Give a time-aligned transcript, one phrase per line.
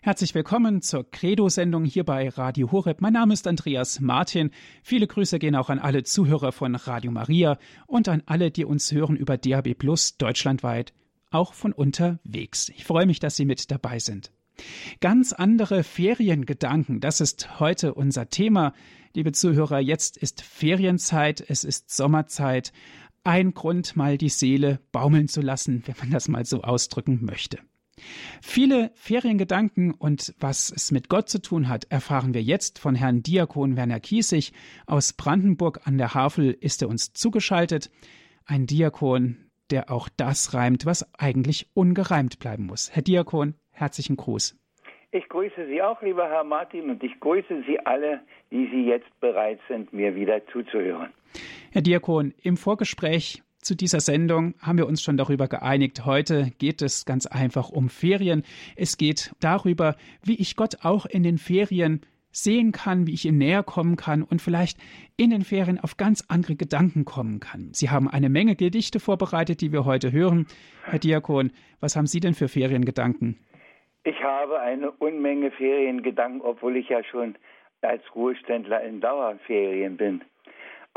[0.00, 3.00] Herzlich willkommen zur Credo-Sendung hier bei Radio Horeb.
[3.00, 4.52] Mein Name ist Andreas Martin.
[4.80, 8.92] Viele Grüße gehen auch an alle Zuhörer von Radio Maria und an alle, die uns
[8.92, 10.92] hören über DAB Plus deutschlandweit,
[11.32, 12.68] auch von unterwegs.
[12.68, 14.30] Ich freue mich, dass Sie mit dabei sind.
[15.00, 18.74] Ganz andere Feriengedanken, das ist heute unser Thema.
[19.14, 22.72] Liebe Zuhörer, jetzt ist Ferienzeit, es ist Sommerzeit.
[23.24, 27.58] Ein Grund, mal die Seele baumeln zu lassen, wenn man das mal so ausdrücken möchte.
[28.42, 33.22] Viele Feriengedanken und was es mit Gott zu tun hat, erfahren wir jetzt von Herrn
[33.22, 34.52] Diakon Werner Kiesig.
[34.86, 37.90] Aus Brandenburg an der Havel ist er uns zugeschaltet.
[38.46, 42.90] Ein Diakon, der auch das reimt, was eigentlich ungereimt bleiben muss.
[42.94, 44.56] Herr Diakon, herzlichen Gruß.
[45.10, 48.20] Ich grüße Sie auch, lieber Herr Martin, und ich grüße Sie alle,
[48.50, 51.12] die Sie jetzt bereit sind, mir wieder zuzuhören.
[51.72, 56.06] Herr Diakon, im Vorgespräch zu dieser Sendung haben wir uns schon darüber geeinigt.
[56.06, 58.44] Heute geht es ganz einfach um Ferien.
[58.76, 63.38] Es geht darüber, wie ich Gott auch in den Ferien sehen kann, wie ich ihm
[63.38, 64.78] näher kommen kann und vielleicht
[65.16, 67.70] in den Ferien auf ganz andere Gedanken kommen kann.
[67.72, 70.46] Sie haben eine Menge Gedichte vorbereitet, die wir heute hören.
[70.84, 73.38] Herr Diakon, was haben Sie denn für Feriengedanken?
[74.04, 77.36] Ich habe eine Unmenge Feriengedanken, obwohl ich ja schon
[77.82, 80.22] als Ruheständler in Dauerferien bin.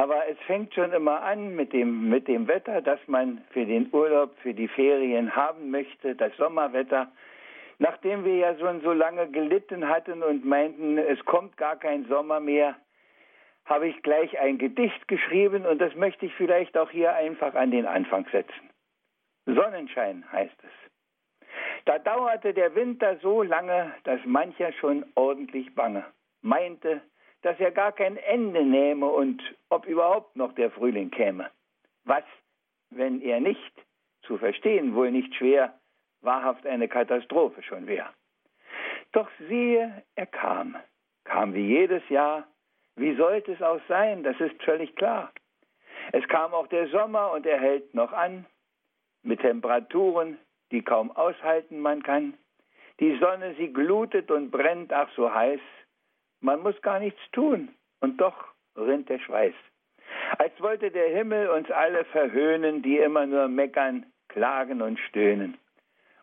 [0.01, 3.87] Aber es fängt schon immer an mit dem, mit dem Wetter, das man für den
[3.93, 7.11] Urlaub, für die Ferien haben möchte, das Sommerwetter.
[7.77, 12.39] Nachdem wir ja schon so lange gelitten hatten und meinten, es kommt gar kein Sommer
[12.39, 12.75] mehr,
[13.65, 17.69] habe ich gleich ein Gedicht geschrieben und das möchte ich vielleicht auch hier einfach an
[17.69, 18.71] den Anfang setzen.
[19.45, 21.45] Sonnenschein heißt es.
[21.85, 26.03] Da dauerte der Winter so lange, dass mancher schon ordentlich bange
[26.41, 27.01] meinte,
[27.41, 31.49] dass er gar kein Ende nähme und ob überhaupt noch der Frühling käme.
[32.03, 32.23] Was,
[32.89, 33.73] wenn er nicht,
[34.23, 35.73] zu verstehen wohl nicht schwer,
[36.21, 38.09] wahrhaft eine Katastrophe schon wäre.
[39.11, 40.77] Doch siehe, er kam,
[41.23, 42.47] kam wie jedes Jahr.
[42.95, 45.31] Wie sollte es auch sein, das ist völlig klar.
[46.11, 48.45] Es kam auch der Sommer und er hält noch an,
[49.23, 50.37] mit Temperaturen,
[50.71, 52.33] die kaum aushalten man kann.
[52.99, 55.59] Die Sonne, sie glutet und brennt, ach so heiß,
[56.41, 57.69] man muss gar nichts tun
[57.99, 59.53] und doch rinnt der Schweiß.
[60.37, 65.57] Als wollte der Himmel uns alle verhöhnen, die immer nur meckern, klagen und stöhnen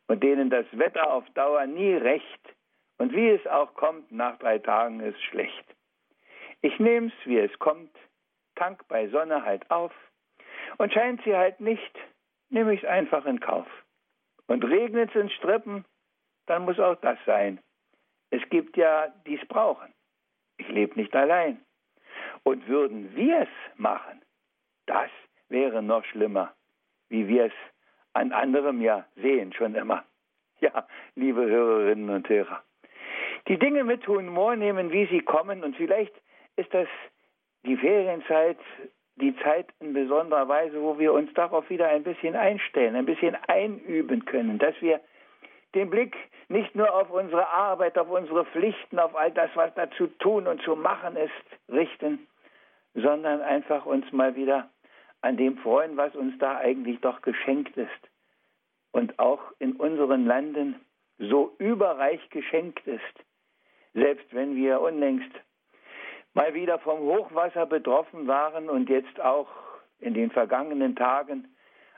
[0.07, 2.55] und denen das Wetter auf Dauer nie recht
[2.99, 5.65] und wie es auch kommt, nach drei Tagen ist schlecht.
[6.61, 7.95] Ich nehm's, wie es kommt,
[8.57, 9.93] tank bei Sonne halt auf
[10.79, 11.99] und scheint sie halt nicht,
[12.51, 13.69] nehme ich's einfach in Kauf.
[14.47, 15.85] Und regnet's in Strippen,
[16.47, 17.61] dann muss auch das sein.
[18.31, 19.93] Es gibt ja, die's brauchen.
[20.59, 21.61] Ich lebe nicht allein.
[22.43, 24.23] Und würden wir es machen,
[24.87, 25.11] das
[25.49, 26.53] wäre noch schlimmer,
[27.09, 27.53] wie wir es
[28.13, 30.05] an anderem ja sehen schon immer.
[30.61, 32.65] Ja, liebe Hörerinnen und Hörer.
[33.47, 36.13] Die Dinge mit Humor nehmen, wie sie kommen, und vielleicht
[36.57, 36.89] ist das
[37.65, 38.59] die Ferienzeit,
[39.21, 43.37] die Zeit in besonderer Weise, wo wir uns darauf wieder ein bisschen einstellen, ein bisschen
[43.47, 45.01] einüben können, dass wir
[45.75, 46.17] den Blick
[46.49, 50.47] nicht nur auf unsere Arbeit, auf unsere Pflichten, auf all das, was da zu tun
[50.47, 51.33] und zu machen ist,
[51.69, 52.27] richten,
[52.95, 54.71] sondern einfach uns mal wieder
[55.21, 57.91] an dem freuen, was uns da eigentlich doch geschenkt ist
[58.93, 60.81] und auch in unseren Landen
[61.19, 63.03] so überreich geschenkt ist.
[63.95, 65.31] Selbst wenn wir unlängst
[66.35, 69.49] mal wieder vom Hochwasser betroffen waren und jetzt auch
[69.99, 71.49] in den vergangenen Tagen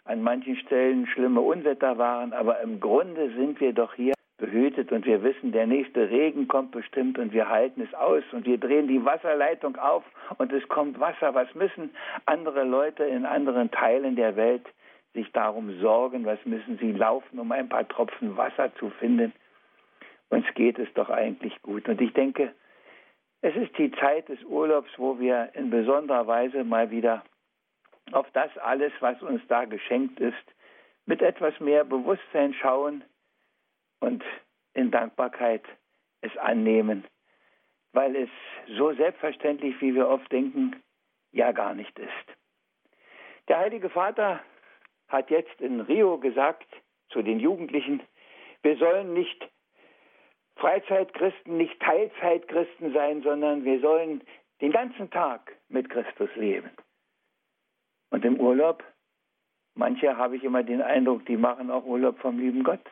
[0.05, 5.05] an manchen Stellen schlimme Unwetter waren, aber im Grunde sind wir doch hier behütet und
[5.05, 8.89] wir wissen, der nächste Regen kommt bestimmt und wir halten es aus und wir drehen
[8.89, 10.03] die Wasserleitung auf
[10.39, 11.35] und es kommt Wasser.
[11.35, 11.91] Was müssen
[12.27, 14.67] andere Leute in anderen Teilen der Welt
[15.13, 16.25] sich darum sorgen?
[16.25, 19.33] Was müssen sie laufen, um ein paar Tropfen Wasser zu finden?
[20.31, 21.89] Uns geht es doch eigentlich gut.
[21.89, 22.53] Und ich denke,
[23.43, 27.23] es ist die Zeit des Urlaubs, wo wir in besonderer Weise mal wieder
[28.13, 30.35] auf das alles, was uns da geschenkt ist,
[31.07, 33.05] mit etwas mehr Bewusstsein schauen
[34.01, 34.25] und
[34.75, 35.65] in Dankbarkeit
[36.21, 37.05] es annehmen,
[37.93, 38.31] weil es
[38.77, 40.83] so selbstverständlich, wie wir oft denken,
[41.33, 42.37] ja gar nicht ist.
[43.49, 44.41] Der Heilige Vater
[45.09, 46.69] hat jetzt in Rio gesagt
[47.09, 48.01] zu den Jugendlichen,
[48.63, 49.49] wir sollen nicht
[50.57, 54.23] Freizeitchristen, nicht Teilzeitchristen sein, sondern wir sollen
[54.61, 56.71] den ganzen Tag mit Christus leben.
[58.11, 58.85] Und im Urlaub,
[59.75, 62.85] manche habe ich immer den Eindruck, die machen auch Urlaub vom lieben Gott.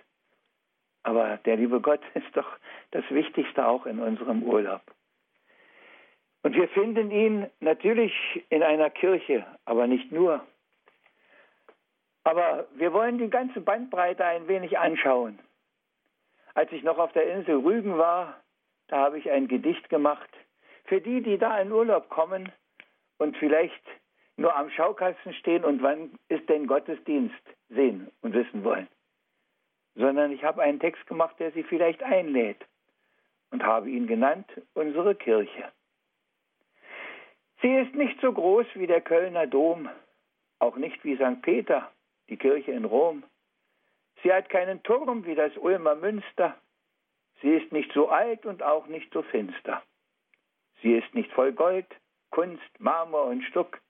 [1.02, 2.48] Aber der liebe Gott ist doch
[2.90, 4.82] das Wichtigste auch in unserem Urlaub.
[6.42, 8.12] Und wir finden ihn natürlich
[8.48, 10.46] in einer Kirche, aber nicht nur.
[12.24, 15.38] Aber wir wollen die ganze Bandbreite ein wenig anschauen.
[16.54, 18.40] Als ich noch auf der Insel Rügen war,
[18.88, 20.30] da habe ich ein Gedicht gemacht
[20.84, 22.50] für die, die da in Urlaub kommen
[23.18, 23.82] und vielleicht
[24.38, 28.88] nur am Schaukasten stehen und wann ist denn Gottesdienst sehen und wissen wollen.
[29.96, 32.64] Sondern ich habe einen Text gemacht, der sie vielleicht einlädt
[33.50, 35.72] und habe ihn genannt unsere Kirche.
[37.60, 39.88] Sie ist nicht so groß wie der Kölner Dom,
[40.60, 41.42] auch nicht wie St.
[41.42, 41.90] Peter,
[42.28, 43.24] die Kirche in Rom.
[44.22, 46.56] Sie hat keinen Turm wie das Ulmer Münster.
[47.42, 49.82] Sie ist nicht so alt und auch nicht so finster.
[50.80, 51.86] Sie ist nicht voll Gold,
[52.30, 53.80] Kunst, Marmor und Stuck,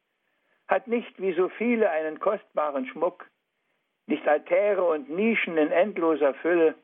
[0.68, 3.28] hat nicht wie so viele einen kostbaren Schmuck,
[4.06, 6.74] nicht Altäre und Nischen in endloser Fülle.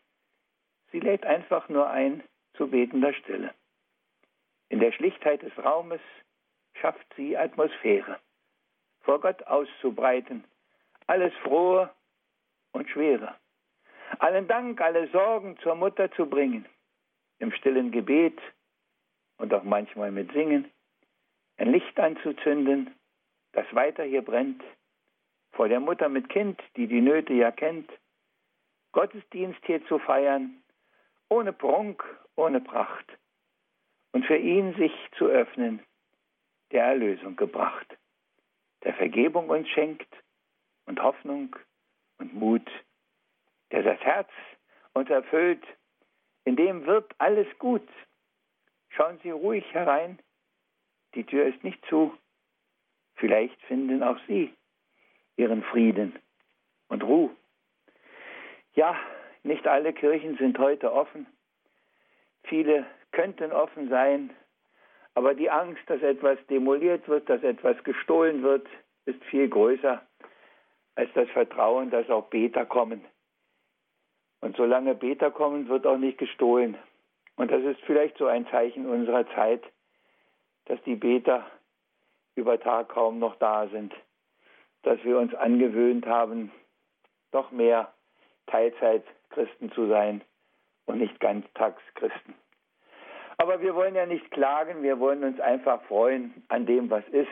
[0.90, 2.22] Sie lädt einfach nur ein
[2.54, 3.52] zu betender Stille.
[4.68, 6.00] In der Schlichtheit des Raumes
[6.74, 8.18] schafft sie Atmosphäre,
[9.02, 10.44] vor Gott auszubreiten,
[11.06, 11.90] alles Frohe
[12.72, 13.34] und Schwere.
[14.18, 16.66] Allen Dank, alle Sorgen zur Mutter zu bringen,
[17.38, 18.40] im stillen Gebet
[19.38, 20.70] und auch manchmal mit Singen,
[21.56, 22.94] ein Licht anzuzünden,
[23.54, 24.62] das weiter hier brennt,
[25.52, 27.90] vor der Mutter mit Kind, die die Nöte ja kennt,
[28.92, 30.62] Gottesdienst hier zu feiern,
[31.28, 32.04] ohne Prunk,
[32.36, 33.06] ohne Pracht,
[34.12, 35.82] und für ihn sich zu öffnen,
[36.70, 37.96] der Erlösung gebracht,
[38.84, 40.12] der Vergebung uns schenkt
[40.86, 41.56] und Hoffnung
[42.18, 42.68] und Mut,
[43.70, 44.30] der das Herz
[44.92, 45.64] uns erfüllt,
[46.44, 47.88] in dem wird alles gut.
[48.90, 50.18] Schauen Sie ruhig herein,
[51.14, 52.16] die Tür ist nicht zu,
[53.16, 54.52] vielleicht finden auch Sie
[55.36, 56.18] Ihren Frieden
[56.88, 57.30] und Ruhe.
[58.74, 58.96] Ja,
[59.42, 61.26] nicht alle Kirchen sind heute offen.
[62.44, 64.30] Viele könnten offen sein,
[65.14, 68.66] aber die Angst, dass etwas demoliert wird, dass etwas gestohlen wird,
[69.06, 70.02] ist viel größer
[70.96, 73.04] als das Vertrauen, dass auch Beter kommen.
[74.40, 76.76] Und solange Beter kommen, wird auch nicht gestohlen.
[77.36, 79.62] Und das ist vielleicht so ein Zeichen unserer Zeit,
[80.66, 81.46] dass die Beter
[82.34, 83.94] über Tag kaum noch da sind,
[84.82, 86.50] dass wir uns angewöhnt haben,
[87.30, 87.92] doch mehr
[88.46, 90.22] Teilzeitchristen zu sein
[90.86, 92.34] und nicht Ganztagschristen.
[93.36, 97.28] Aber wir wollen ja nicht klagen, wir wollen uns einfach freuen an dem, was ist.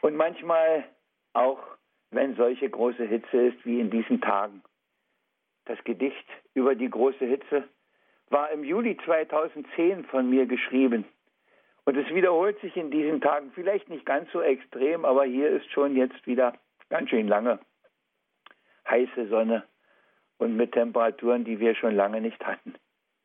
[0.00, 0.84] Und manchmal
[1.34, 1.60] auch,
[2.10, 4.62] wenn solche große Hitze ist wie in diesen Tagen.
[5.66, 7.68] Das Gedicht über die große Hitze
[8.30, 11.04] war im Juli 2010 von mir geschrieben.
[11.90, 15.68] Und es wiederholt sich in diesen Tagen, vielleicht nicht ganz so extrem, aber hier ist
[15.72, 16.56] schon jetzt wieder
[16.88, 17.58] ganz schön lange
[18.88, 19.64] heiße Sonne
[20.38, 22.76] und mit Temperaturen, die wir schon lange nicht hatten.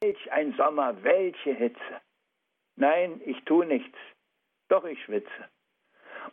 [0.02, 2.02] Welch ein Sommer, welche Hitze.
[2.76, 4.00] Nein, ich tue nichts,
[4.68, 5.30] doch ich schwitze.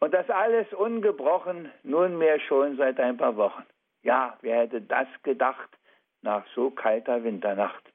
[0.00, 3.66] Und das alles ungebrochen, nunmehr schon seit ein paar Wochen.
[4.04, 5.68] Ja, wer hätte das gedacht
[6.22, 7.92] nach so kalter Winternacht?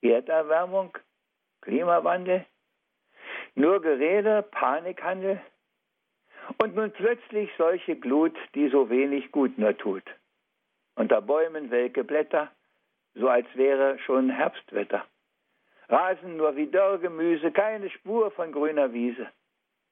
[0.00, 0.96] Erderwärmung,
[1.60, 2.46] Klimawandel,
[3.54, 5.40] nur Gerede, Panikhandel
[6.62, 10.04] und nun plötzlich solche Glut, die so wenig gut nur tut.
[10.94, 12.50] Unter Bäumen welke Blätter,
[13.14, 15.04] so als wäre schon Herbstwetter.
[15.88, 19.28] Rasen nur wie Dörrgemüse, keine Spur von grüner Wiese.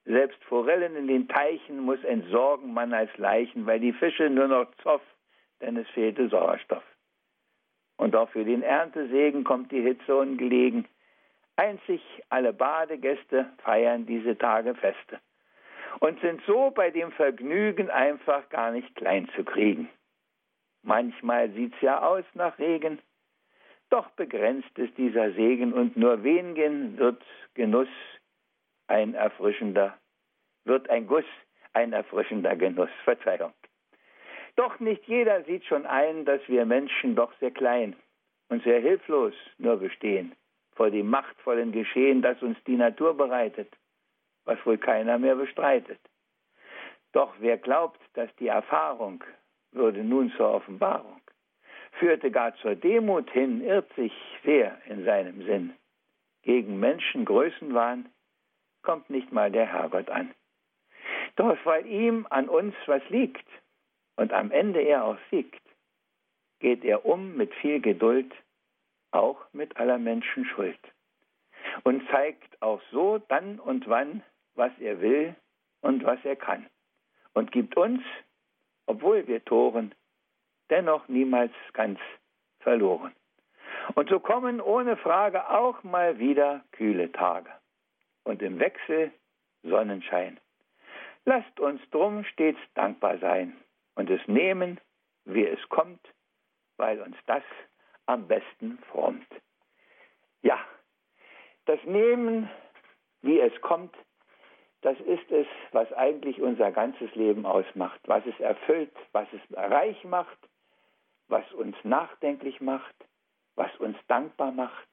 [0.05, 4.75] Selbst Forellen in den Teichen muss entsorgen man als Leichen, weil die Fische nur noch
[4.83, 5.03] zoff,
[5.61, 6.83] denn es fehlte Sauerstoff.
[7.99, 10.87] Und auch für den Erntesegen kommt die Hitze ungelegen.
[11.61, 12.01] Einzig
[12.31, 15.21] alle Badegäste feiern diese Tage Feste
[15.99, 19.91] und sind so bei dem Vergnügen einfach gar nicht klein zu kriegen.
[20.83, 22.99] Manchmal sieht's ja aus nach Regen,
[23.91, 27.93] doch begrenzt ist dieser Segen und nur wenigen wird Genuss
[28.87, 29.99] ein erfrischender,
[30.65, 31.27] wird ein Guss
[31.75, 32.89] ein erfrischender Genuss.
[33.05, 33.53] Verzeihung.
[34.57, 37.97] Doch nicht jeder sieht schon ein, dass wir Menschen doch sehr klein
[38.49, 40.35] und sehr hilflos nur bestehen
[40.81, 43.71] vor dem machtvollen Geschehen, das uns die Natur bereitet,
[44.47, 46.01] was wohl keiner mehr bestreitet.
[47.13, 49.23] Doch wer glaubt, dass die Erfahrung
[49.73, 51.21] würde nun zur Offenbarung,
[51.99, 55.75] führte gar zur Demut hin, irrt sich sehr in seinem Sinn.
[56.45, 58.09] Gegen Menschen Größenwahn
[58.81, 60.31] kommt nicht mal der Herrgott an.
[61.37, 63.47] Doch weil ihm an uns was liegt
[64.17, 65.61] und am Ende er auch siegt,
[66.59, 68.33] geht er um mit viel Geduld,
[69.13, 70.79] auch mit aller Menschen Schuld.
[71.85, 74.23] Und zeigt auch so dann und wann,
[74.55, 75.35] was er will
[75.81, 76.67] und was er kann.
[77.33, 78.03] Und gibt uns,
[78.87, 79.95] obwohl wir Toren,
[80.71, 81.99] dennoch niemals ganz
[82.61, 83.15] verloren.
[83.95, 87.51] Und so kommen ohne Frage auch mal wieder kühle Tage
[88.25, 89.13] und im Wechsel
[89.63, 90.39] Sonnenschein.
[91.25, 93.57] Lasst uns drum stets dankbar sein
[93.95, 94.81] und es nehmen,
[95.25, 96.01] wie es kommt,
[96.77, 97.43] weil uns das
[98.11, 99.29] am besten frommt.
[100.43, 100.59] Ja,
[101.67, 102.51] das Nehmen,
[103.23, 103.95] wie es kommt,
[104.83, 110.03] das ist es, was eigentlich unser ganzes Leben ausmacht, was es erfüllt, was es reich
[110.05, 110.39] macht,
[111.29, 112.95] was uns nachdenklich macht,
[113.55, 114.89] was uns dankbar macht.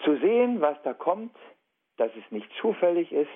[0.00, 1.36] Zu sehen, was da kommt,
[1.96, 3.28] dass es nicht zufällig ist,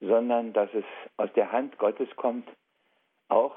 [0.00, 0.84] sondern dass es
[1.18, 2.48] aus der Hand Gottes kommt,
[3.28, 3.54] auch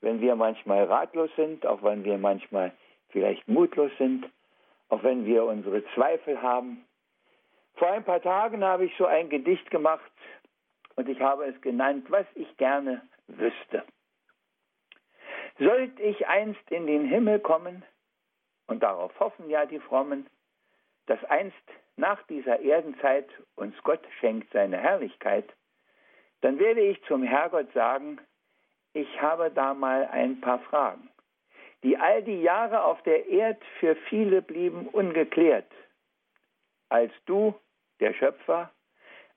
[0.00, 2.72] wenn wir manchmal ratlos sind, auch wenn wir manchmal
[3.10, 4.28] vielleicht mutlos sind,
[4.88, 6.84] auch wenn wir unsere Zweifel haben.
[7.74, 10.10] Vor ein paar Tagen habe ich so ein Gedicht gemacht
[10.96, 13.84] und ich habe es genannt, was ich gerne wüsste.
[15.58, 17.84] Sollt ich einst in den Himmel kommen,
[18.70, 20.26] und darauf hoffen ja die Frommen,
[21.06, 21.56] dass einst
[21.96, 25.52] nach dieser Erdenzeit uns Gott schenkt seine Herrlichkeit,
[26.40, 28.18] dann werde ich zum Herrgott sagen,
[28.92, 31.10] ich habe da mal ein paar Fragen,
[31.82, 35.70] die all die Jahre auf der Erd für viele blieben ungeklärt.
[36.88, 37.54] Als du,
[38.00, 38.70] der Schöpfer,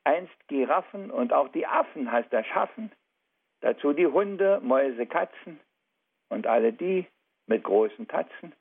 [0.03, 2.91] einst Giraffen und auch die Affen hast erschaffen,
[3.61, 5.59] dazu die Hunde, Mäuse, Katzen
[6.29, 7.05] und alle die
[7.47, 8.53] mit großen Tatzen,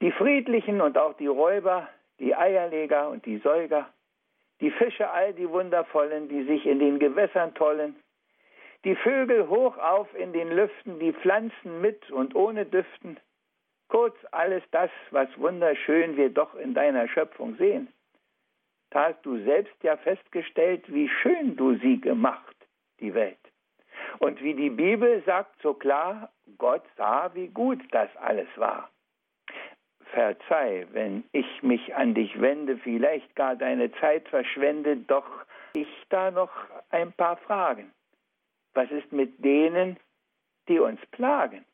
[0.00, 1.88] die Friedlichen und auch die Räuber,
[2.18, 3.88] die Eierleger und die Säuger,
[4.60, 7.96] die Fische all die Wundervollen, die sich in den Gewässern tollen,
[8.84, 13.18] die Vögel hoch auf in den Lüften, die Pflanzen mit und ohne Düften,
[13.88, 17.88] kurz alles das, was wunderschön wir doch in deiner Schöpfung sehen.
[18.90, 22.56] Da hast du selbst ja festgestellt, wie schön du sie gemacht,
[23.00, 23.36] die Welt.
[24.18, 28.90] Und wie die Bibel sagt so klar, Gott sah, wie gut das alles war.
[30.12, 35.28] Verzeih, wenn ich mich an dich wende, vielleicht gar deine Zeit verschwende, doch
[35.74, 36.50] ich da noch
[36.90, 37.92] ein paar Fragen.
[38.78, 39.96] Was ist mit denen,
[40.68, 41.64] die uns plagen?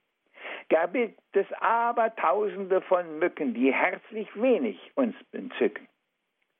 [0.70, 5.86] Gar gibt es aber Tausende von Mücken, die herzlich wenig uns entzücken.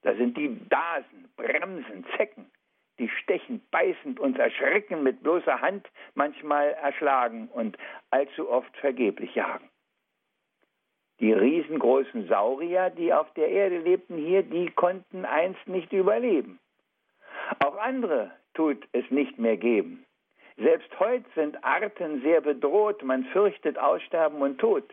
[0.02, 2.44] Da sind die Dasen, Bremsen, Zecken,
[2.98, 7.78] die stechend, beißend uns erschrecken, mit bloßer Hand manchmal erschlagen und
[8.10, 9.70] allzu oft vergeblich jagen.
[11.20, 16.60] Die riesengroßen Saurier, die auf der Erde lebten hier, die konnten einst nicht überleben.
[17.64, 20.03] Auch andere tut es nicht mehr geben.
[20.56, 24.84] Selbst heute sind Arten sehr bedroht, man fürchtet Aussterben und Tod.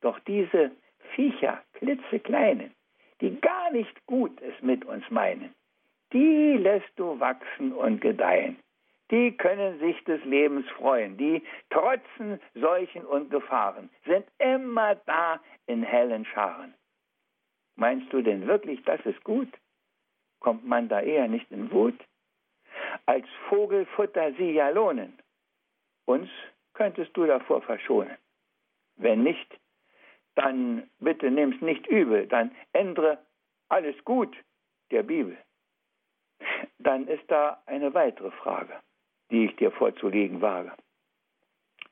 [0.00, 0.70] Doch diese
[1.14, 2.72] Viecher, klitzekleinen,
[3.20, 5.54] die gar nicht gut es mit uns meinen,
[6.12, 8.56] die lässt du wachsen und gedeihen
[9.10, 15.82] die können sich des Lebens freuen, die trotzen Seuchen und Gefahren, sind immer da in
[15.82, 16.74] hellen Scharen.
[17.76, 19.48] Meinst du denn wirklich, das ist gut?
[20.38, 21.98] Kommt man da eher nicht in Wut?
[23.06, 25.18] Als Vogelfutter sie ja lohnen.
[26.06, 26.28] Uns
[26.74, 28.16] könntest du davor verschonen.
[28.96, 29.58] Wenn nicht,
[30.34, 33.18] dann bitte nimm's nicht übel, dann ändere
[33.68, 34.36] alles gut
[34.90, 35.36] der Bibel.
[36.78, 38.80] Dann ist da eine weitere Frage
[39.30, 40.72] die ich dir vorzulegen wage.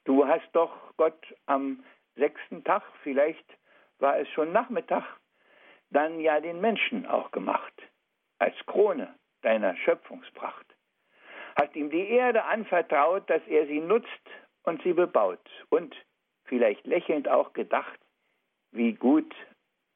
[0.04, 1.84] Du hast doch Gott am
[2.16, 3.44] sechsten Tag, vielleicht
[3.98, 5.04] war es schon Nachmittag,
[5.90, 7.74] dann ja den Menschen auch gemacht,
[8.38, 10.66] als Krone deiner Schöpfungspracht.
[11.60, 14.08] Hast ihm die Erde anvertraut, dass er sie nutzt
[14.62, 15.94] und sie bebaut und
[16.44, 17.98] vielleicht lächelnd auch gedacht,
[18.70, 19.34] wie gut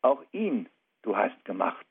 [0.03, 0.69] auch ihn
[1.03, 1.87] du hast gemacht.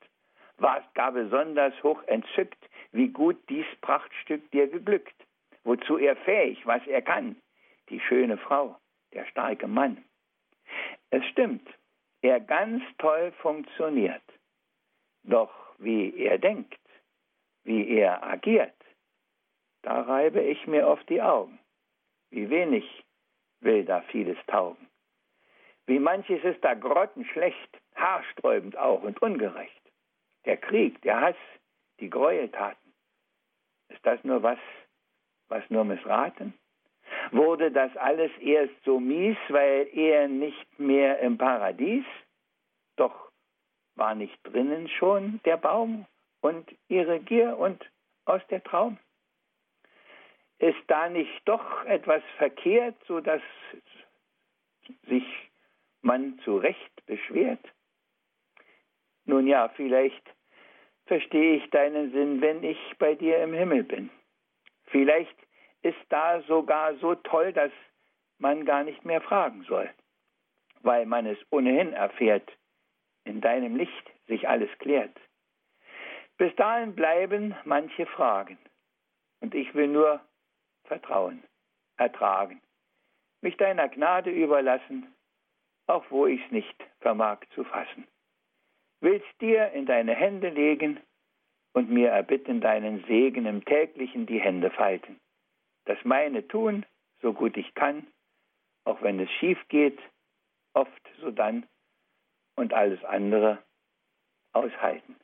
[0.58, 2.58] Warst gar besonders hoch entzückt,
[2.92, 5.16] wie gut dies Prachtstück dir geglückt
[5.64, 7.36] wozu er fähig, was er kann.
[7.88, 8.76] Die schöne Frau,
[9.12, 10.04] der starke Mann.
[11.10, 11.68] Es stimmt,
[12.22, 14.22] er ganz toll funktioniert.
[15.24, 16.80] Doch wie er denkt,
[17.64, 18.74] wie er agiert,
[19.82, 21.58] da reibe ich mir oft die Augen.
[22.30, 23.04] Wie wenig
[23.60, 24.88] will da vieles taugen.
[25.86, 29.82] Wie manches ist da grottenschlecht, haarsträubend auch und ungerecht.
[30.44, 31.36] Der Krieg, der Hass,
[32.00, 32.92] die Gräueltaten.
[33.88, 34.58] Ist das nur was,
[35.48, 36.54] was nur missraten?
[37.30, 42.04] Wurde das alles erst so mies, weil er nicht mehr im Paradies?
[42.96, 43.30] Doch
[43.96, 46.06] war nicht drinnen schon der Baum
[46.40, 47.84] und ihre Gier und
[48.24, 48.98] aus der Traum?
[50.62, 53.42] Ist da nicht doch etwas verkehrt, so dass
[55.08, 55.24] sich
[56.02, 57.58] man zu Recht beschwert?
[59.24, 60.22] Nun ja, vielleicht
[61.06, 64.08] verstehe ich deinen Sinn, wenn ich bei dir im Himmel bin.
[64.84, 65.36] Vielleicht
[65.82, 67.72] ist da sogar so toll, dass
[68.38, 69.90] man gar nicht mehr fragen soll,
[70.82, 72.48] weil man es ohnehin erfährt,
[73.24, 75.18] in deinem Licht sich alles klärt.
[76.38, 78.58] Bis dahin bleiben manche Fragen
[79.40, 80.20] und ich will nur
[80.84, 81.42] vertrauen,
[81.96, 82.60] ertragen,
[83.40, 85.12] mich deiner Gnade überlassen
[85.86, 88.06] auch wo ich's nicht vermag zu fassen.
[89.00, 91.00] Will's dir in deine Hände legen
[91.74, 95.20] und mir erbitten deinen Segen im täglichen die Hände falten.
[95.84, 96.86] Das meine tun,
[97.20, 98.06] so gut ich kann,
[98.84, 99.98] auch wenn es schief geht,
[100.74, 101.66] oft so dann
[102.54, 103.62] und alles andere
[104.52, 105.16] aushalten.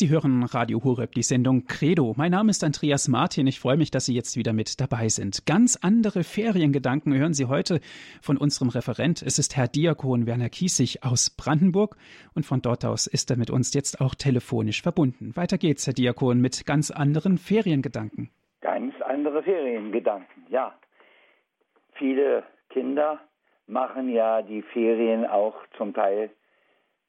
[0.00, 2.14] Sie hören Radio Horeb, die Sendung Credo.
[2.16, 3.46] Mein Name ist Andreas Martin.
[3.46, 5.44] Ich freue mich, dass Sie jetzt wieder mit dabei sind.
[5.44, 7.80] Ganz andere Feriengedanken hören Sie heute
[8.22, 9.20] von unserem Referent.
[9.20, 11.96] Es ist Herr Diakon Werner Kiesig aus Brandenburg
[12.34, 15.36] und von dort aus ist er mit uns jetzt auch telefonisch verbunden.
[15.36, 18.30] Weiter geht's, Herr Diakon, mit ganz anderen Feriengedanken.
[18.62, 20.72] Ganz andere Feriengedanken, ja.
[21.92, 23.20] Viele Kinder
[23.66, 26.30] machen ja die Ferien auch zum Teil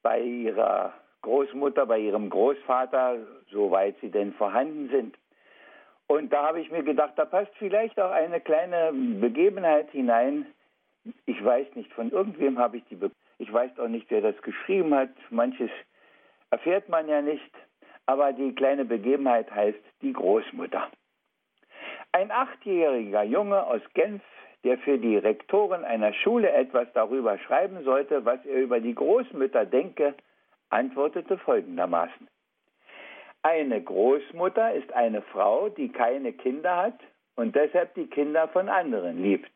[0.03, 3.17] bei ihrer Großmutter, bei ihrem Großvater,
[3.51, 5.17] soweit sie denn vorhanden sind.
[6.07, 10.45] Und da habe ich mir gedacht, da passt vielleicht auch eine kleine Begebenheit hinein.
[11.25, 14.39] Ich weiß nicht, von irgendwem habe ich die, Be ich weiß auch nicht, wer das
[14.41, 15.09] geschrieben hat.
[15.29, 15.71] Manches
[16.49, 17.51] erfährt man ja nicht.
[18.05, 20.89] Aber die kleine Begebenheit heißt die Großmutter.
[22.11, 24.21] Ein achtjähriger Junge aus Genf,
[24.63, 29.65] der für die Rektoren einer Schule etwas darüber schreiben sollte, was er über die Großmütter
[29.65, 30.13] denke,
[30.71, 32.27] antwortete folgendermaßen.
[33.43, 36.99] Eine Großmutter ist eine Frau, die keine Kinder hat
[37.35, 39.51] und deshalb die Kinder von anderen liebt.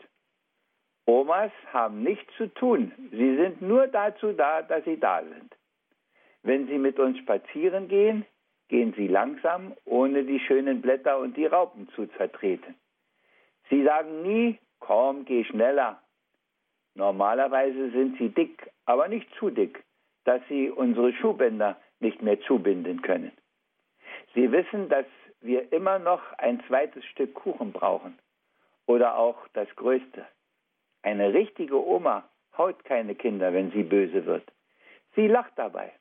[1.06, 5.56] Omas haben nichts zu tun, sie sind nur dazu da, dass sie da sind.
[6.42, 8.26] Wenn sie mit uns spazieren gehen,
[8.70, 12.76] gehen sie langsam, ohne die schönen Blätter und die Raupen zu zertreten.
[13.70, 16.02] Sie sagen nie, komm, geh schneller.
[16.96, 19.84] Normalerweise sind sie dick, aber nicht zu dick
[20.26, 23.32] dass sie unsere Schuhbänder nicht mehr zubinden können.
[24.34, 25.06] Sie wissen, dass
[25.42, 28.18] wir immer noch ein zweites Stück Kuchen brauchen
[28.86, 30.26] oder auch das größte.
[31.04, 34.44] Eine richtige Oma haut keine Kinder, wenn sie böse wird.
[35.16, 35.94] Sie lacht dabei.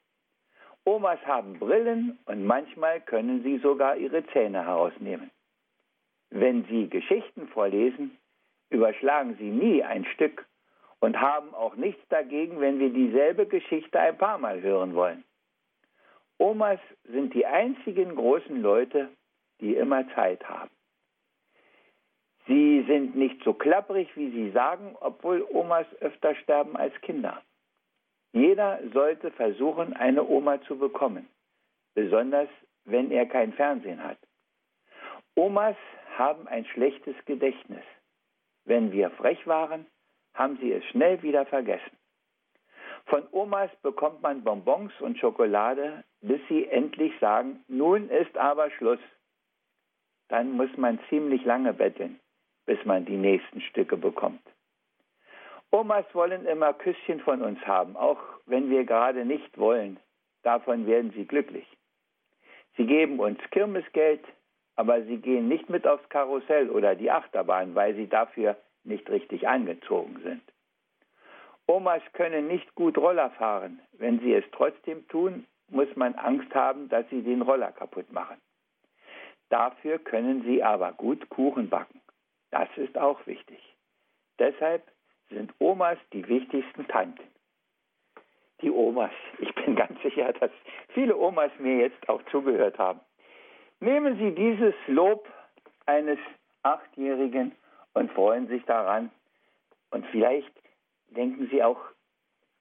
[0.85, 5.31] Omas haben Brillen und manchmal können sie sogar ihre Zähne herausnehmen.
[6.31, 8.19] Wenn sie Geschichten vorlesen,
[8.71, 10.47] überschlagen sie nie ein Stück
[11.05, 15.23] und haben auch nichts dagegen, wenn wir dieselbe Geschichte ein paar Mal hören wollen.
[16.39, 19.11] Omas sind die einzigen großen Leute,
[19.61, 20.71] die immer Zeit haben.
[22.47, 27.43] Sie sind nicht so klapprig, wie sie sagen, obwohl Omas öfter sterben als Kinder.
[28.33, 31.29] Jeder sollte versuchen, eine Oma zu bekommen,
[31.95, 32.49] besonders
[32.87, 34.19] wenn er kein Fernsehen hat.
[35.35, 35.77] Omas
[36.17, 37.85] haben ein schlechtes Gedächtnis.
[38.65, 39.85] Wenn wir frech waren,
[40.35, 41.97] haben sie es schnell wieder vergessen.
[43.07, 49.01] Von Omas bekommt man Bonbons und Schokolade, bis sie endlich sagen, nun ist aber Schluss.
[50.29, 52.19] Dann muss man ziemlich lange betteln,
[52.67, 54.43] bis man die nächsten Stücke bekommt.
[55.71, 59.99] Omas wollen immer Küsschen von uns haben, auch wenn wir gerade nicht wollen.
[60.43, 61.67] Davon werden sie glücklich.
[62.77, 64.25] Sie geben uns Kirmesgeld,
[64.77, 69.49] aber sie gehen nicht mit aufs Karussell oder die Achterbahn, weil sie dafür nicht richtig
[69.49, 70.43] angezogen sind.
[71.67, 73.81] Omas können nicht gut Roller fahren.
[73.93, 78.37] Wenn sie es trotzdem tun, muss man Angst haben, dass sie den Roller kaputt machen.
[79.49, 82.01] Dafür können sie aber gut Kuchen backen.
[82.51, 83.59] Das ist auch wichtig.
[84.39, 84.83] Deshalb
[85.31, 87.25] sind Omas die wichtigsten Tanten.
[88.61, 90.51] Die Omas, ich bin ganz sicher, dass
[90.89, 93.01] viele Omas mir jetzt auch zugehört haben.
[93.81, 95.29] Nehmen Sie dieses Lob
[95.87, 96.19] eines
[96.63, 97.53] Achtjährigen
[97.95, 99.11] und freuen sich daran.
[99.91, 100.53] Und vielleicht
[101.09, 101.81] denken sie auch,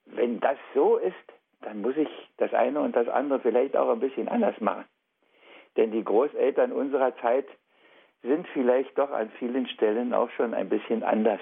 [0.06, 1.16] wenn das so ist,
[1.62, 4.86] dann muss ich das eine und das andere vielleicht auch ein bisschen anders machen.
[5.78, 7.48] Denn die Großeltern unserer Zeit
[8.22, 11.42] sind vielleicht doch an vielen Stellen auch schon ein bisschen anders.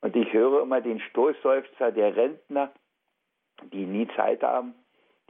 [0.00, 2.72] Und ich höre immer den Stoßseufzer der Rentner,
[3.72, 4.74] die nie Zeit haben,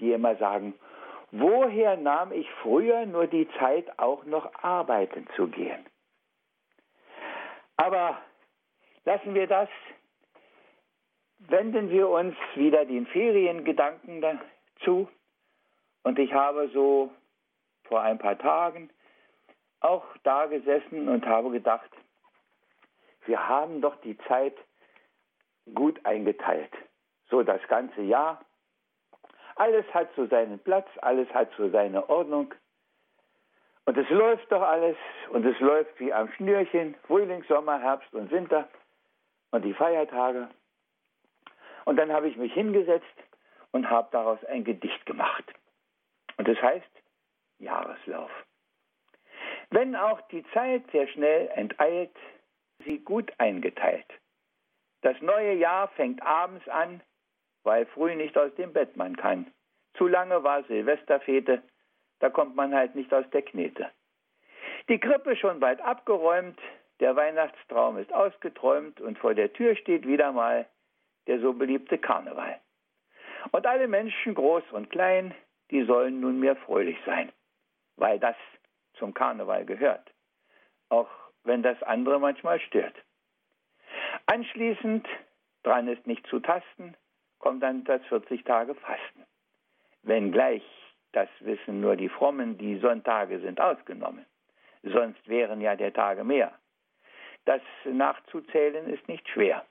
[0.01, 0.75] die immer sagen,
[1.31, 5.85] woher nahm ich früher nur die Zeit, auch noch arbeiten zu gehen?
[7.77, 8.19] Aber
[9.05, 9.69] lassen wir das,
[11.39, 14.41] wenden wir uns wieder den Feriengedanken
[14.85, 15.09] zu.
[16.03, 17.11] Und ich habe so
[17.85, 18.91] vor ein paar Tagen
[19.81, 21.91] auch da gesessen und habe gedacht,
[23.27, 24.55] wir haben doch die Zeit
[25.75, 26.73] gut eingeteilt.
[27.29, 28.45] So das ganze Jahr.
[29.57, 32.55] Alles hat so seinen Platz, alles hat so seine Ordnung.
[33.85, 34.97] Und es läuft doch alles
[35.31, 38.69] und es läuft wie am Schnürchen, Frühling, Sommer, Herbst und Winter.
[39.51, 40.49] und die Feiertage.
[41.85, 43.05] Und dann habe ich mich hingesetzt
[43.71, 45.45] und habe daraus ein Gedicht gemacht.
[46.39, 46.89] Und das heißt
[47.59, 48.31] Jahreslauf.
[49.71, 52.17] Wenn auch die Zeit sehr schnell enteilt,
[52.85, 54.07] sie gut eingeteilt.
[55.03, 57.03] Das neue Jahr fängt abends an,
[57.65, 59.53] weil früh nicht aus dem Bett man kann.
[59.95, 61.63] Zu lange war Silvesterfete,
[62.23, 63.91] da kommt man halt nicht aus der Knete.
[64.89, 66.59] Die Krippe schon bald abgeräumt,
[67.01, 70.67] der Weihnachtstraum ist ausgeträumt und vor der Tür steht wieder mal
[71.27, 72.61] der so beliebte Karneval.
[73.51, 75.35] Und alle Menschen, groß und klein,
[75.73, 77.33] die sollen nunmehr fröhlich sein,
[77.97, 78.37] weil das
[78.95, 80.13] zum Karneval gehört,
[80.91, 81.11] auch
[81.43, 82.95] wenn das andere manchmal stört.
[84.27, 85.09] Anschließend,
[85.65, 86.95] dran ist nicht zu tasten,
[87.41, 89.25] kommt dann das 40 Tage Fasten.
[90.03, 90.63] Wenngleich,
[91.13, 94.27] das wissen nur die Frommen, die Sonntage sind ausgenommen.
[94.83, 96.53] Sonst wären ja der Tage mehr.
[97.45, 99.65] Das nachzuzählen ist nicht schwer.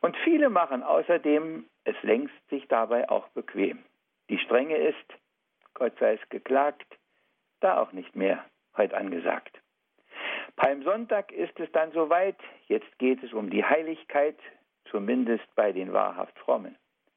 [0.00, 3.84] Und viele machen außerdem es längst sich dabei auch bequem.
[4.28, 5.06] Die Strenge ist,
[5.74, 6.86] Gott sei es geklagt,
[7.60, 8.44] da auch nicht mehr
[8.76, 9.58] heute angesagt.
[10.56, 12.36] Palmsonntag ist es dann soweit,
[12.68, 14.38] jetzt geht es um die Heiligkeit,
[14.90, 16.76] zumindest bei den wahrhaft Frommen,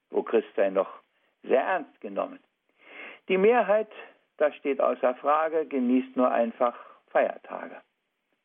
[0.09, 1.01] wo Christsein noch
[1.43, 2.39] sehr ernst genommen.
[3.27, 3.91] Die Mehrheit,
[4.37, 6.75] das steht außer Frage, genießt nur einfach
[7.09, 7.81] Feiertage.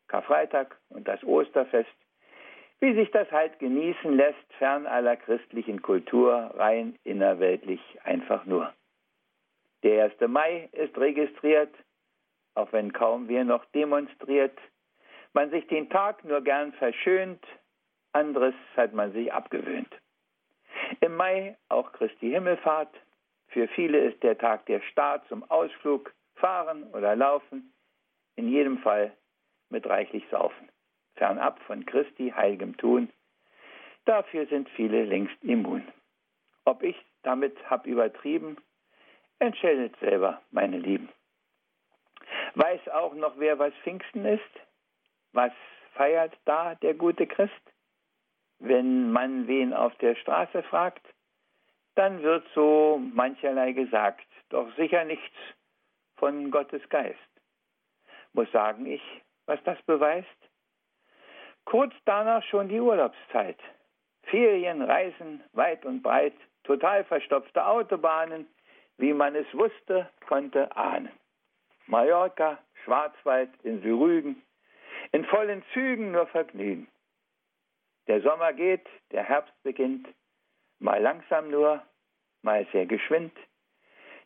[0.09, 1.90] Karfreitag und das Osterfest,
[2.81, 8.73] wie sich das halt genießen lässt, fern aller christlichen Kultur, rein innerweltlich einfach nur.
[9.83, 10.29] Der 1.
[10.29, 11.75] Mai ist registriert,
[12.55, 14.59] auch wenn kaum wer noch demonstriert.
[15.33, 17.45] Man sich den Tag nur gern verschönt,
[18.12, 19.95] anderes hat man sich abgewöhnt.
[21.01, 22.95] Im Mai auch Christi Himmelfahrt.
[23.51, 27.73] Für viele ist der Tag der Start zum Ausflug, Fahren oder Laufen.
[28.37, 29.13] In jedem Fall
[29.69, 30.69] mit reichlich Saufen.
[31.17, 33.11] Fernab von Christi heiligem Tun.
[34.05, 35.87] Dafür sind viele längst immun.
[36.65, 38.57] Ob ich damit hab übertrieben,
[39.39, 41.09] entscheidet selber, meine Lieben.
[42.55, 44.61] Weiß auch noch, wer was Pfingsten ist?
[45.33, 45.53] Was
[45.95, 47.53] feiert da der gute Christ?
[48.59, 51.05] Wenn man wen auf der Straße fragt,
[51.94, 55.37] dann wird so mancherlei gesagt, doch sicher nichts
[56.16, 57.18] von Gottes Geist.
[58.33, 59.03] Muss sagen ich,
[59.46, 60.29] was das beweist?
[61.64, 63.59] Kurz danach schon die Urlaubszeit.
[64.24, 68.46] Ferien, Reisen weit und breit, total verstopfte Autobahnen,
[68.98, 71.11] wie man es wusste, konnte ahnen.
[71.87, 74.42] Mallorca, Schwarzwald, Insel Rügen,
[75.12, 76.87] in vollen Zügen nur Vergnügen.
[78.07, 80.09] Der Sommer geht, der Herbst beginnt,
[80.81, 81.83] mal langsam nur,
[82.43, 83.33] mal sehr geschwind.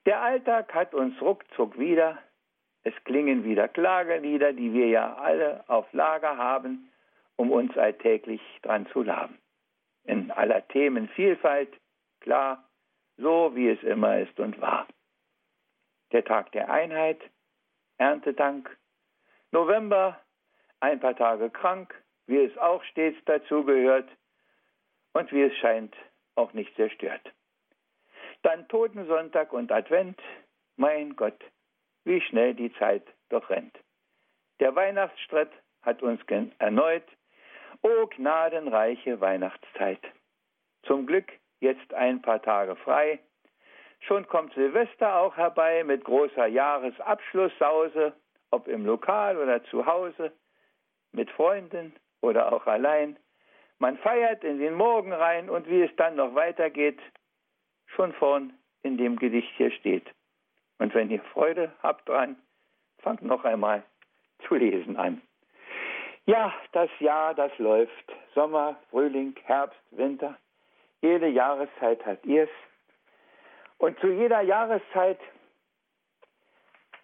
[0.07, 2.19] Der Alltag hat uns ruckzuck wieder,
[2.85, 6.91] es klingen wieder Klagelieder, die wir ja alle auf Lager haben,
[7.37, 9.39] um uns alltäglich dran zu laben.
[10.05, 11.73] In aller Themenvielfalt,
[12.21, 12.63] klar,
[13.17, 14.87] so wie es immer ist und war.
[16.13, 17.21] Der Tag der Einheit,
[17.97, 18.77] Erntedank,
[19.51, 20.21] November,
[20.81, 21.95] ein paar Tage krank,
[22.27, 24.09] wie es auch stets dazugehört
[25.15, 25.95] und wie es scheint
[26.37, 27.33] auch nicht zerstört.
[28.43, 30.21] Dann Totensonntag und Advent,
[30.77, 31.41] mein Gott,
[32.05, 33.77] wie schnell die Zeit doch rennt.
[34.61, 35.51] Der Weihnachtsstreit
[35.83, 36.21] hat uns
[36.59, 37.05] erneut,
[37.83, 40.01] o gnadenreiche Weihnachtszeit.
[40.85, 43.19] Zum Glück jetzt ein paar Tage frei.
[44.01, 48.13] Schon kommt Silvester auch herbei mit großer Jahresabschlusssause,
[48.51, 50.33] ob im Lokal oder zu Hause,
[51.13, 53.19] mit Freunden oder auch allein.
[53.79, 56.99] Man feiert in den Morgen rein und wie es dann noch weitergeht,
[57.87, 60.07] schon vorn in dem Gedicht hier steht.
[60.79, 62.37] Und wenn ihr Freude habt dran,
[62.99, 63.83] fangt noch einmal
[64.47, 65.23] zu lesen an.
[66.27, 68.13] Ja, das Jahr, das läuft.
[68.35, 70.39] Sommer, Frühling, Herbst, Winter.
[71.03, 72.49] Jede Jahreszeit hat ihrs.
[73.79, 75.19] Und zu jeder Jahreszeit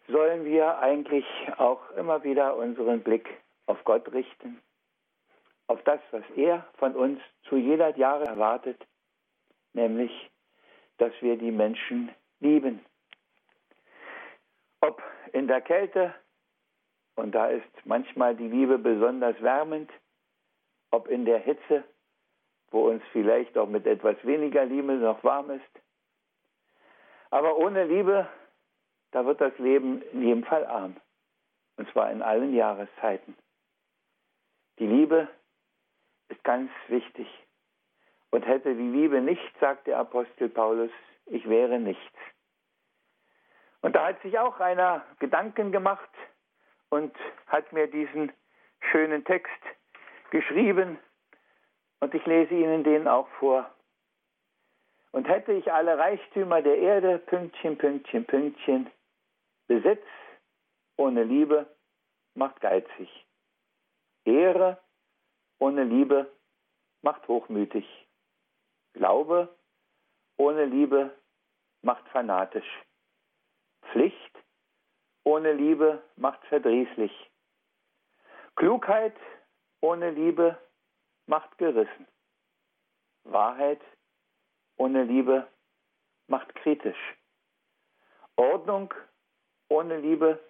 [0.09, 1.27] sollen wir eigentlich
[1.59, 3.29] auch immer wieder unseren Blick
[3.67, 4.61] auf Gott richten,
[5.71, 8.87] auf das, was er von uns zu jeder Jahre erwartet,
[9.73, 10.31] nämlich,
[10.99, 12.85] dass wir die Menschen lieben.
[14.81, 15.03] Ob
[15.33, 16.15] in der Kälte,
[17.15, 19.91] und da ist manchmal die Liebe besonders wärmend,
[20.91, 21.85] ob in der Hitze
[22.71, 25.83] wo uns vielleicht auch mit etwas weniger Liebe noch warm ist.
[27.31, 28.29] Aber ohne Liebe,
[29.13, 30.97] da wird das Leben in jedem Fall arm.
[31.77, 33.37] Und zwar in allen Jahreszeiten.
[34.79, 35.29] Die Liebe
[36.31, 37.29] ist ganz wichtig.
[38.31, 40.91] Und hätte die Liebe nicht, sagt der Apostel Paulus,
[41.27, 42.17] ich wäre nichts.
[43.83, 46.11] Und da hat sich auch einer Gedanken gemacht
[46.91, 47.15] und
[47.47, 48.33] hat mir diesen
[48.91, 49.61] schönen Text
[50.31, 50.99] geschrieben,
[52.03, 53.71] Und ich lese Ihnen den auch vor.
[55.13, 58.91] Und hätte ich alle Reichtümer der Erde, Pünktchen, Pünktchen, Pünktchen,
[59.67, 60.03] Besitz
[60.97, 61.67] ohne Liebe
[62.35, 63.27] macht geizig.
[64.25, 64.79] Ehre
[65.61, 66.31] ohne Liebe
[67.03, 67.87] macht hochmütig.
[68.95, 69.55] Glaube
[70.37, 71.15] ohne Liebe
[71.83, 72.69] macht fanatisch.
[73.93, 74.39] Pflicht
[75.25, 77.13] ohne Liebe macht verdrießlich.
[78.57, 79.17] Klugheit
[79.81, 80.59] ohne Liebe
[81.27, 82.07] macht gerissen.
[83.25, 83.81] Wahrheit
[84.77, 85.47] ohne Liebe
[86.27, 87.17] macht kritisch.
[88.37, 88.93] Ordnung
[89.69, 90.43] ohne Liebe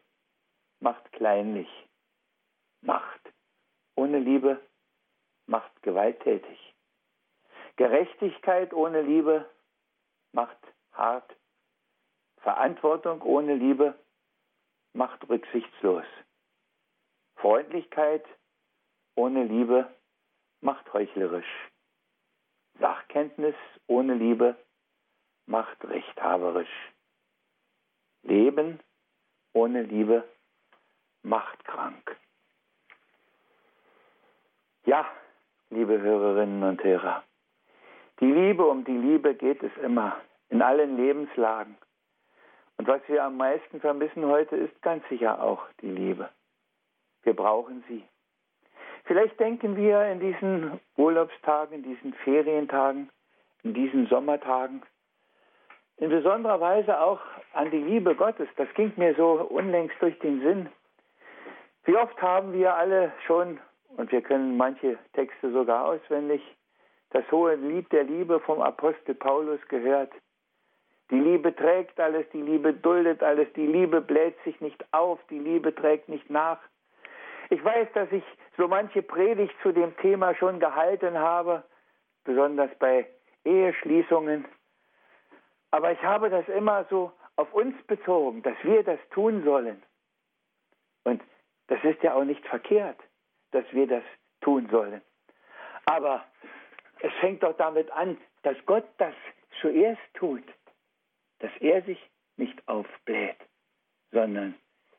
[0.79, 1.69] macht kleinlich.
[2.83, 3.21] Macht
[3.97, 4.61] ohne Liebe
[5.51, 6.59] macht gewalttätig.
[7.75, 9.51] Gerechtigkeit ohne Liebe
[10.33, 10.59] macht
[10.93, 11.37] hart.
[12.39, 13.99] Verantwortung ohne Liebe
[14.93, 16.05] macht rücksichtslos.
[17.35, 18.25] Freundlichkeit
[19.17, 19.93] ohne Liebe
[20.61, 21.71] macht heuchlerisch.
[22.79, 23.57] Sachkenntnis
[23.89, 24.57] ohne Liebe
[25.47, 26.93] macht rechthaberisch.
[28.23, 28.79] Leben
[29.53, 30.29] ohne Liebe
[31.23, 32.17] macht krank.
[34.85, 35.11] Ja,
[35.71, 37.25] liebe Hörerinnen und Hörer,
[38.21, 40.17] die Liebe um die Liebe geht es immer,
[40.49, 41.77] in allen Lebenslagen.
[42.77, 46.29] Und was wir am meisten vermissen heute ist ganz sicher auch die Liebe.
[47.23, 48.05] Wir brauchen sie.
[49.05, 53.11] Vielleicht denken wir in diesen Urlaubstagen, in diesen Ferientagen,
[53.63, 54.83] in diesen Sommertagen
[56.01, 57.21] in besonderer Weise auch
[57.53, 58.49] an die Liebe Gottes.
[58.57, 60.69] Das ging mir so unlängst durch den Sinn.
[61.85, 63.61] Wie oft haben wir alle schon,
[63.97, 66.43] und wir können manche Texte sogar auswendig,
[67.11, 70.13] das hohe Lied der Liebe vom Apostel Paulus gehört.
[71.11, 75.41] Die Liebe trägt alles, die Liebe duldet alles, die Liebe bläht sich nicht auf, die
[75.41, 76.59] Liebe trägt nicht nach.
[77.49, 78.23] Ich weiß, dass ich
[78.57, 81.65] so manche Predigt zu dem Thema schon gehalten habe,
[82.23, 83.09] besonders bei
[83.45, 84.45] Eheschließungen.
[85.73, 89.83] Aber ich habe das immer so auf uns bezogen, dass wir das tun sollen.
[91.03, 91.23] Und
[91.67, 92.99] das ist ja auch nicht verkehrt,
[93.53, 94.05] dass wir das
[94.41, 95.01] tun sollen.
[95.87, 96.25] Aber
[97.01, 99.15] es fängt doch damit an, dass Gott das
[99.61, 100.45] zuerst tut,
[101.41, 101.99] dass er sich
[102.37, 103.37] nicht aufbläht,
[104.13, 104.55] sondern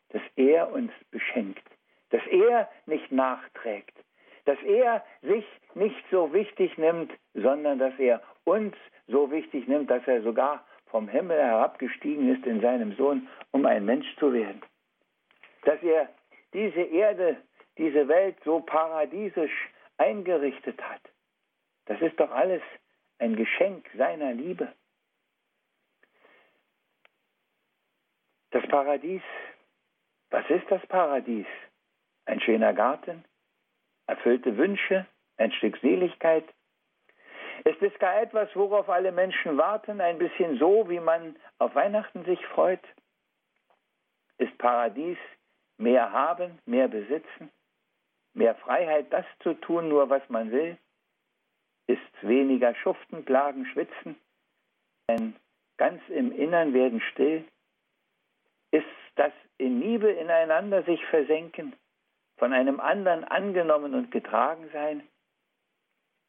[0.09, 1.63] dass er uns beschenkt,
[2.09, 3.97] dass er nicht nachträgt,
[4.45, 8.75] dass er sich nicht so wichtig nimmt, sondern dass er uns
[9.07, 13.85] so wichtig nimmt, dass er sogar vom Himmel herabgestiegen ist in seinem Sohn, um ein
[13.85, 14.61] Mensch zu werden.
[15.63, 16.09] Dass er
[16.53, 17.37] diese Erde,
[17.81, 21.01] diese Welt so paradiesisch eingerichtet hat.
[21.85, 22.61] Das ist doch alles
[23.17, 24.71] ein Geschenk seiner Liebe.
[28.51, 29.23] Das Paradies,
[30.29, 31.47] was ist das Paradies?
[32.25, 33.25] Ein schöner Garten,
[34.05, 36.45] erfüllte Wünsche, ein Stück Seligkeit,
[37.63, 42.25] es ist gar etwas, worauf alle Menschen warten, ein bisschen so, wie man auf Weihnachten
[42.25, 42.83] sich freut.
[44.37, 45.17] Ist Paradies
[45.77, 47.51] mehr haben, mehr besitzen,
[48.33, 50.77] mehr Freiheit, das zu tun, nur was man will?
[51.87, 54.15] Ist weniger schuften, plagen, schwitzen,
[55.07, 55.35] ein
[55.77, 57.43] ganz im Innern werden still?
[58.71, 61.75] Ist das in Liebe ineinander sich versenken,
[62.37, 65.07] von einem anderen angenommen und getragen sein?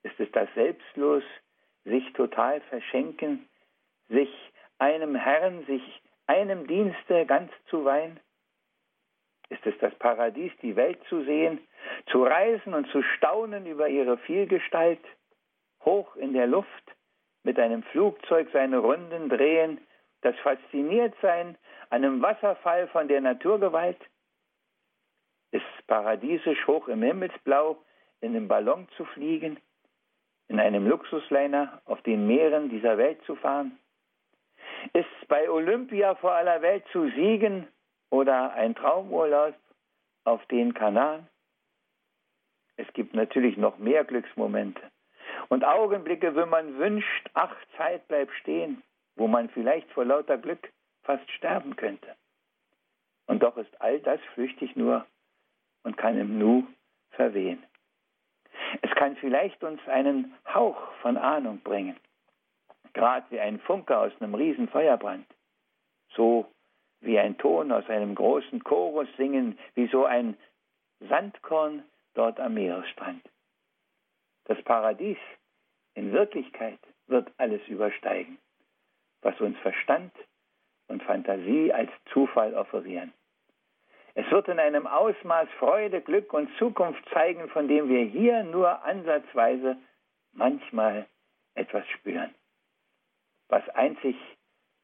[0.03, 1.23] Ist es das selbstlos
[1.85, 3.49] sich total verschenken,
[4.09, 4.31] sich
[4.79, 5.83] einem Herrn, sich
[6.27, 8.19] einem Dienste ganz zu weihen?
[9.53, 11.61] Ist es das Paradies, die Welt zu sehen,
[12.07, 15.05] zu reisen und zu staunen über ihre Vielgestalt,
[15.85, 16.97] hoch in der Luft,
[17.43, 19.79] mit einem Flugzeug seine Runden drehen,
[20.23, 21.59] das Fasziniertsein
[21.91, 24.01] an einem Wasserfall von der Naturgewalt?
[25.51, 27.77] Ist paradiesisch hoch im Himmelsblau
[28.23, 29.61] in einem Ballon zu fliegen?
[30.49, 33.79] in einem Luxusliner auf den Meeren dieser Welt zu fahren?
[34.93, 37.69] Ist bei Olympia vor aller Welt zu siegen
[38.13, 39.55] oder ein Traumurlaub
[40.25, 41.27] auf den Kanaren?
[42.77, 44.83] Es gibt natürlich noch mehr Glücksmomente
[45.49, 48.83] und Augenblicke, wenn man wünscht, ach, Zeit bleibt stehen,
[49.17, 50.71] wo man vielleicht vor lauter Glück
[51.03, 52.15] fast sterben könnte.
[53.27, 55.07] Und doch ist all das flüchtig nur
[55.83, 56.67] und kann im Nu
[57.13, 57.63] verwehen.
[58.83, 61.97] Es kann vielleicht uns einen Hauch von Ahnung bringen,
[62.93, 65.27] gerade wie ein Funke aus einem riesen Feuerbrand,
[66.15, 66.47] so
[67.03, 70.37] wie ein Ton aus einem großen Chorus singen, wie so ein
[71.09, 71.83] Sandkorn
[72.15, 73.23] dort am Meeresstrand.
[74.45, 75.19] Das Paradies
[75.95, 78.39] in Wirklichkeit wird alles übersteigen,
[79.21, 80.13] was uns Verstand
[80.89, 83.13] und Fantasie als Zufall offerieren.
[84.15, 88.85] Es wird in einem Ausmaß Freude, Glück und Zukunft zeigen, von dem wir hier nur
[88.85, 89.77] ansatzweise
[90.33, 91.07] manchmal
[91.55, 92.35] etwas spüren,
[93.49, 94.17] was einzig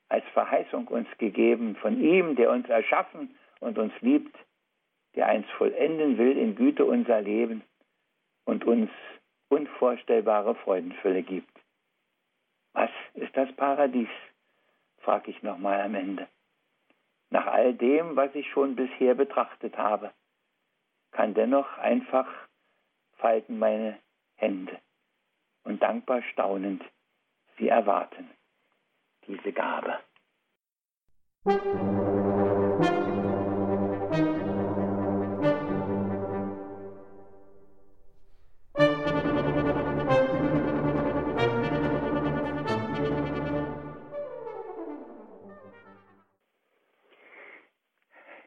[0.08, 4.34] als Verheißung uns gegeben von ihm, der uns erschaffen und uns liebt,
[5.14, 7.62] der einst vollenden will in Güte unser Leben
[8.44, 8.90] und uns
[9.48, 11.52] unvorstellbare Freudenfülle gibt.
[12.72, 14.08] Was ist das Paradies?
[14.98, 16.28] frage ich nochmal am Ende.
[17.30, 20.12] Nach all dem, was ich schon bisher betrachtet habe,
[21.12, 22.28] kann dennoch einfach
[23.16, 23.98] falten meine
[24.36, 24.78] Hände
[25.64, 26.82] und dankbar staunend
[27.58, 28.30] sie erwarten,
[29.28, 29.98] diese Gabe.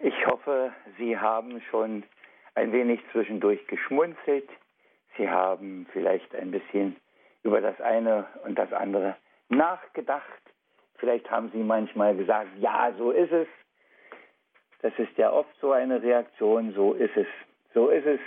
[0.03, 2.03] Ich hoffe, Sie haben schon
[2.55, 4.49] ein wenig zwischendurch geschmunzelt.
[5.17, 6.95] Sie haben vielleicht ein bisschen
[7.43, 9.15] über das eine und das andere
[9.49, 10.41] nachgedacht.
[11.01, 13.47] Vielleicht haben Sie manchmal gesagt, ja, so ist es.
[14.83, 17.25] Das ist ja oft so eine Reaktion, so ist es.
[17.73, 18.19] So ist es.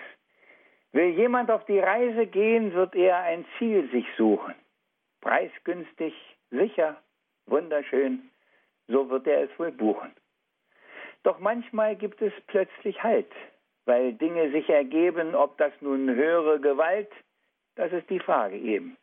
[0.90, 4.56] Will jemand auf die Reise gehen, wird er ein Ziel sich suchen.
[5.20, 6.14] Preisgünstig,
[6.50, 7.00] sicher,
[7.46, 8.28] wunderschön,
[8.88, 10.10] so wird er es wohl buchen.
[11.22, 13.30] Doch manchmal gibt es plötzlich Halt,
[13.84, 17.10] weil Dinge sich ergeben, ob das nun höhere Gewalt,
[17.76, 18.96] das ist die Frage eben.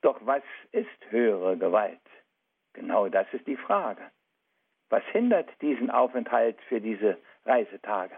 [0.00, 2.00] Doch was ist höhere Gewalt?
[2.78, 4.02] Genau das ist die Frage.
[4.88, 8.14] Was hindert diesen Aufenthalt für diese Reisetage?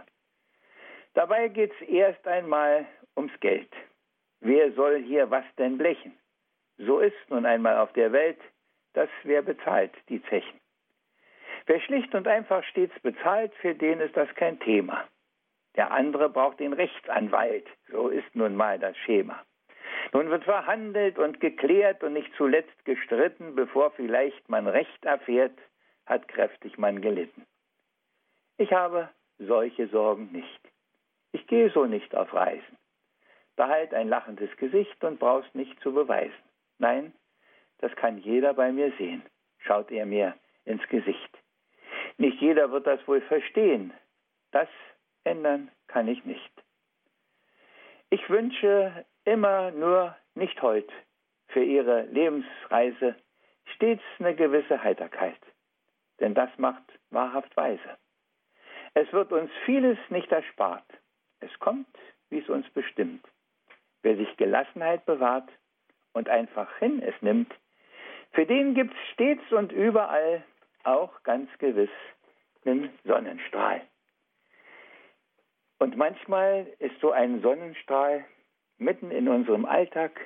[1.14, 3.73] Dabei geht es erst einmal ums Geld.
[4.40, 6.12] Wer soll hier was denn blechen?
[6.77, 8.38] So ist nun einmal auf der Welt,
[8.92, 10.61] dass wer bezahlt die Zechen.
[11.64, 15.09] Wer schlicht und einfach stets bezahlt, für den ist das kein Thema.
[15.77, 17.66] Der andere braucht den Rechtsanwalt.
[17.90, 19.42] So ist nun mal das Schema.
[20.12, 25.58] Nun wird verhandelt und geklärt und nicht zuletzt gestritten, bevor vielleicht man Recht erfährt,
[26.06, 27.46] hat kräftig man gelitten.
[28.58, 29.08] Ich habe
[29.38, 30.60] solche Sorgen nicht.
[31.32, 32.76] Ich gehe so nicht auf Reisen.
[33.56, 36.42] Behalt ein lachendes Gesicht und brauchst nicht zu beweisen.
[36.78, 37.12] Nein,
[37.78, 39.22] das kann jeder bei mir sehen,
[39.58, 40.34] schaut er mir
[40.64, 41.38] ins Gesicht.
[42.18, 43.92] Nicht jeder wird das wohl verstehen.
[44.50, 44.68] Das
[45.24, 46.52] ändern kann ich nicht.
[48.10, 50.92] Ich wünsche immer nur nicht heute
[51.48, 53.16] für Ihre Lebensreise
[53.74, 55.40] stets eine gewisse Heiterkeit,
[56.20, 57.98] denn das macht wahrhaft weise.
[58.94, 60.87] Es wird uns vieles nicht erspart.
[61.40, 61.87] Es kommt,
[62.28, 63.24] wie es uns bestimmt.
[64.02, 65.48] Wer sich Gelassenheit bewahrt
[66.12, 67.52] und einfach hin es nimmt,
[68.33, 70.44] für den gibt's stets und überall
[70.85, 71.90] auch ganz gewiss
[72.64, 73.83] einen Sonnenstrahl.
[75.78, 78.24] Und manchmal ist so ein Sonnenstrahl
[78.81, 80.19] mitten in unserem Alltag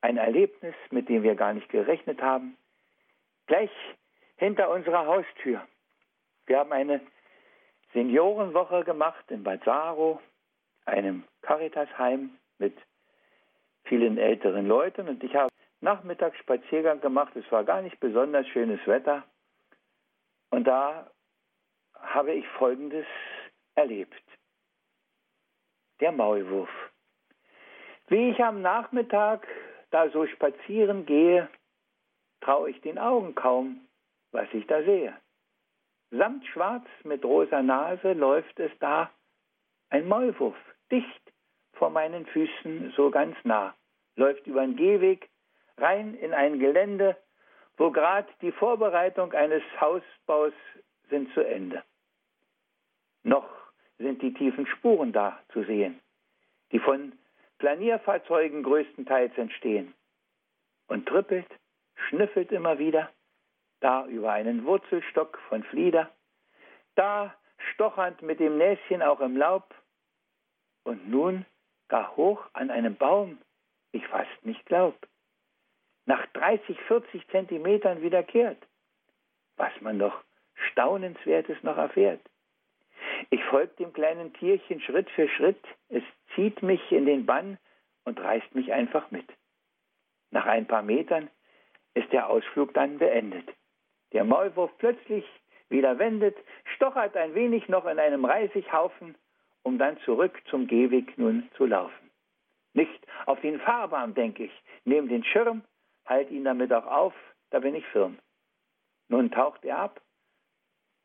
[0.00, 2.56] ein Erlebnis, mit dem wir gar nicht gerechnet haben,
[3.46, 3.70] gleich
[4.36, 5.66] hinter unserer Haustür.
[6.46, 7.00] Wir haben eine
[7.92, 10.20] Seniorenwoche gemacht in Balsaro,
[10.86, 12.76] einem Caritasheim mit
[13.84, 17.34] vielen älteren Leuten und ich habe Nachmittags Spaziergang gemacht.
[17.36, 19.24] Es war gar nicht besonders schönes Wetter
[20.50, 21.10] und da
[21.94, 23.06] habe ich Folgendes
[23.74, 24.22] erlebt.
[26.00, 26.70] Der Maulwurf.
[28.10, 29.46] Wie ich am Nachmittag
[29.92, 31.48] da so spazieren gehe,
[32.40, 33.86] traue ich den Augen kaum,
[34.32, 35.16] was ich da sehe.
[36.10, 39.12] Samt schwarz mit rosa Nase läuft es da,
[39.90, 40.56] ein Maulwurf,
[40.90, 41.32] dicht
[41.74, 43.76] vor meinen Füßen, so ganz nah,
[44.16, 45.30] läuft über den Gehweg
[45.78, 47.16] rein in ein Gelände,
[47.76, 50.52] wo gerade die Vorbereitung eines Hausbaus
[51.10, 51.84] sind zu Ende.
[53.22, 53.48] Noch
[53.98, 56.00] sind die tiefen Spuren da zu sehen,
[56.72, 57.12] die von
[57.60, 59.94] Planierfahrzeugen größtenteils entstehen.
[60.88, 61.46] Und trippelt,
[62.08, 63.10] schnüffelt immer wieder,
[63.80, 66.10] da über einen Wurzelstock von Flieder,
[66.96, 67.34] da
[67.72, 69.74] stochernd mit dem Näschen auch im Laub
[70.84, 71.46] und nun
[71.88, 73.38] gar hoch an einem Baum,
[73.92, 74.96] ich fast nicht glaub,
[76.06, 78.58] nach 30, 40 Zentimetern wiederkehrt,
[79.56, 80.24] was man doch
[80.72, 82.20] Staunenswertes noch erfährt.
[83.28, 85.62] Ich folge dem kleinen Tierchen Schritt für Schritt.
[85.88, 86.02] Es
[86.34, 87.58] zieht mich in den Bann
[88.04, 89.26] und reißt mich einfach mit.
[90.30, 91.28] Nach ein paar Metern
[91.94, 93.48] ist der Ausflug dann beendet.
[94.12, 95.24] Der Maulwurf plötzlich
[95.68, 96.36] wieder wendet,
[96.74, 99.16] stochert ein wenig noch in einem Reisighaufen,
[99.62, 102.10] um dann zurück zum Gehweg nun zu laufen.
[102.72, 105.62] Nicht auf den Fahrbahn, denke ich, nehme den Schirm,
[106.06, 107.14] halt ihn damit auch auf,
[107.50, 108.18] da bin ich firm.
[109.08, 110.00] Nun taucht er ab,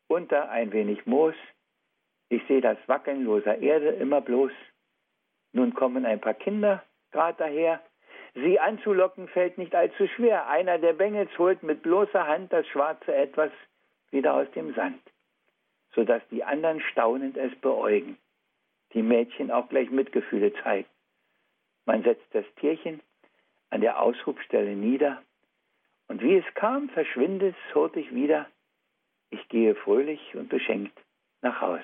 [0.08, 1.36] unter ein wenig Moos,
[2.30, 4.52] ich sehe das Wackeln loser Erde immer bloß.
[5.54, 7.82] Nun kommen ein paar Kinder grad daher,
[8.36, 10.48] Sie anzulocken fällt nicht allzu schwer.
[10.50, 13.52] Einer der Bengels holt mit bloßer Hand das schwarze Etwas
[14.12, 15.02] wieder aus dem Sand,
[15.94, 18.18] sodass die anderen staunend es beäugen.
[18.94, 20.90] Die Mädchen auch gleich Mitgefühle zeigen.
[21.86, 23.00] Man setzt das Tierchen
[23.70, 25.22] an der Aushubstelle nieder
[26.10, 28.48] und wie es kam, verschwindet es hurtig wieder.
[29.30, 30.98] Ich gehe fröhlich und beschenkt
[31.42, 31.84] nach Haus.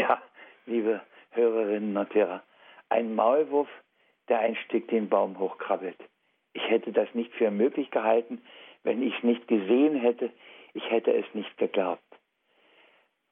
[0.00, 0.18] Ja,
[0.64, 2.42] liebe Hörerinnen und Hörer,
[2.88, 3.68] ein Maulwurf,
[4.30, 5.98] der ein Stück den Baum hochkrabbelt.
[6.54, 8.40] Ich hätte das nicht für möglich gehalten,
[8.82, 10.30] wenn ich es nicht gesehen hätte.
[10.72, 12.02] Ich hätte es nicht geglaubt.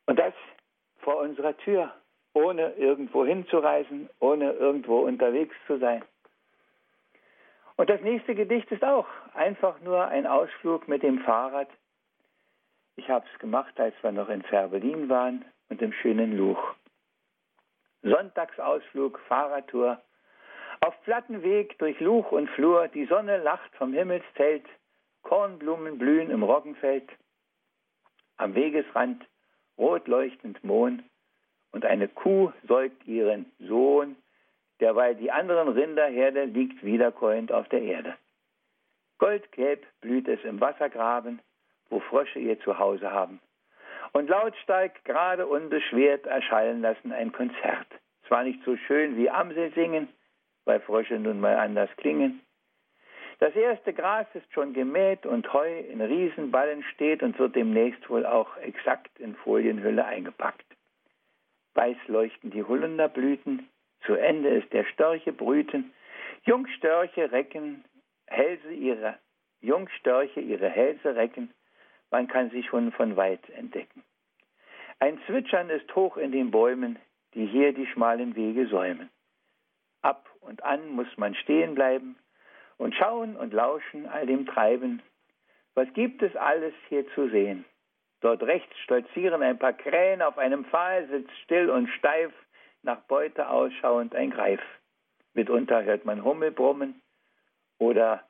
[0.04, 0.34] Und das
[0.98, 1.90] vor unserer Tür,
[2.34, 6.04] ohne irgendwo hinzureisen, ohne irgendwo unterwegs zu sein.
[7.76, 11.70] Und das nächste Gedicht ist auch einfach nur ein Ausflug mit dem Fahrrad.
[12.96, 16.74] Ich habe es gemacht, als wir noch in Färbelin waren und im schönen Luch.
[18.02, 20.00] Sonntagsausflug, Fahrradtour.
[20.80, 24.64] Auf Plattenweg durch Luch und Flur, die Sonne lacht vom Himmelszelt,
[25.22, 27.08] Kornblumen blühen im Roggenfeld.
[28.36, 29.26] Am Wegesrand
[29.76, 31.02] rot leuchtend Mohn
[31.72, 34.16] und eine Kuh säugt ihren Sohn
[34.80, 38.16] derweil die anderen Rinderherde liegt wiederkäuend auf der Erde.
[39.18, 41.40] Goldgelb blüht es im Wassergraben,
[41.90, 43.40] wo Frösche ihr Zuhause haben.
[44.12, 47.86] Und lautstark, gerade unbeschwert erschallen lassen ein Konzert.
[48.26, 50.08] Zwar nicht so schön wie Amsel singen,
[50.64, 52.40] weil Frösche nun mal anders klingen.
[53.40, 58.26] Das erste Gras ist schon gemäht und Heu in Riesenballen steht und wird demnächst wohl
[58.26, 60.66] auch exakt in Folienhülle eingepackt.
[61.74, 63.68] Weiß leuchten die Holunderblüten,
[64.04, 65.92] zu Ende ist der Störche brüten.
[66.44, 67.84] Jungstörche recken
[68.26, 69.18] Hälse ihre,
[69.60, 71.52] Jungstörche ihre Hälse recken.
[72.10, 74.02] Man kann sie schon von weit entdecken.
[74.98, 76.98] Ein Zwitschern ist hoch in den Bäumen,
[77.34, 79.10] die hier die schmalen Wege säumen.
[80.02, 82.16] Ab und an muss man stehen bleiben
[82.78, 85.02] und schauen und lauschen all dem Treiben.
[85.74, 87.64] Was gibt es alles hier zu sehen?
[88.20, 92.32] Dort rechts stolzieren ein paar Krähen, auf einem Pfahl sitzt still und steif
[92.82, 94.60] nach Beute ausschauend ein Greif.
[95.34, 97.00] Mitunter hört man Hummel brummen
[97.78, 98.24] oder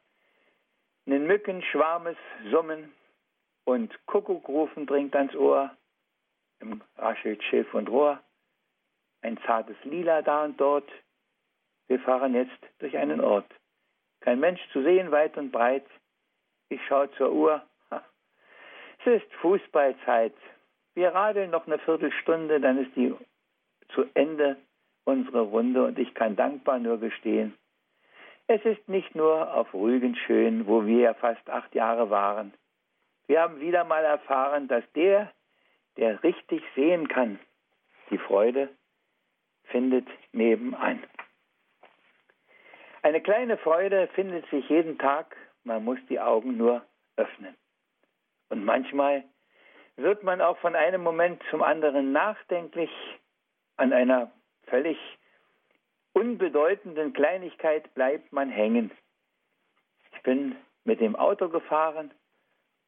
[1.06, 2.16] einen Mückenschwarmes
[2.50, 2.92] summen
[3.68, 5.70] und Kuckuckrufen dringt ans Ohr.
[6.60, 8.18] Im raschelt Schilf und Rohr.
[9.20, 10.88] Ein zartes Lila da und dort.
[11.86, 13.50] Wir fahren jetzt durch einen Ort.
[14.20, 15.84] Kein Mensch zu sehen, weit und breit.
[16.70, 17.62] Ich schaue zur Uhr.
[19.00, 20.34] Es ist Fußballzeit.
[20.94, 23.14] Wir radeln noch eine Viertelstunde, dann ist die
[23.90, 24.56] zu Ende
[25.04, 27.54] unsere Runde und ich kann dankbar nur gestehen,
[28.46, 32.52] es ist nicht nur auf Rügen schön, wo wir ja fast acht Jahre waren.
[33.28, 35.30] Wir haben wieder mal erfahren, dass der,
[35.98, 37.38] der richtig sehen kann,
[38.10, 38.70] die Freude
[39.64, 41.02] findet nebenan.
[43.02, 46.82] Eine kleine Freude findet sich jeden Tag, man muss die Augen nur
[47.16, 47.54] öffnen.
[48.48, 49.24] Und manchmal
[49.96, 52.90] wird man auch von einem Moment zum anderen nachdenklich
[53.76, 54.32] an einer
[54.68, 54.96] völlig
[56.14, 58.90] unbedeutenden Kleinigkeit bleibt man hängen.
[60.14, 62.10] Ich bin mit dem Auto gefahren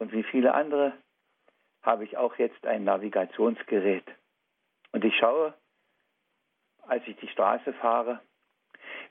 [0.00, 0.92] und wie viele andere
[1.82, 4.04] habe ich auch jetzt ein Navigationsgerät.
[4.92, 5.54] Und ich schaue,
[6.88, 8.20] als ich die Straße fahre,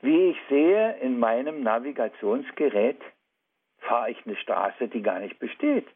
[0.02, 3.00] wie ich sehe, in meinem Navigationsgerät
[3.78, 5.88] fahre ich eine Straße, die gar nicht besteht.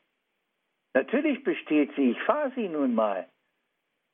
[0.95, 3.29] Natürlich besteht sie, ich fahre sie nun mal,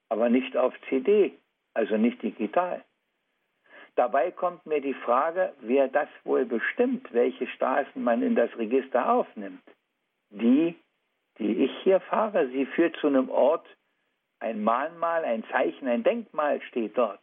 [0.09, 1.39] aber nicht auf CD
[1.75, 2.85] also nicht digital.
[3.97, 9.13] Dabei kommt mir die Frage, wer das wohl bestimmt, welche Straßen man in das Register
[9.13, 9.63] aufnimmt.
[10.31, 10.77] Die,
[11.39, 13.67] die ich hier fahre, sie führt zu einem Ort,
[14.41, 17.21] ein Mahnmal, ein Zeichen, ein Denkmal steht dort.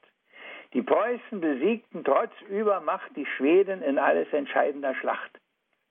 [0.74, 5.40] Die Preußen besiegten trotz Übermacht die Schweden in alles entscheidender Schlacht.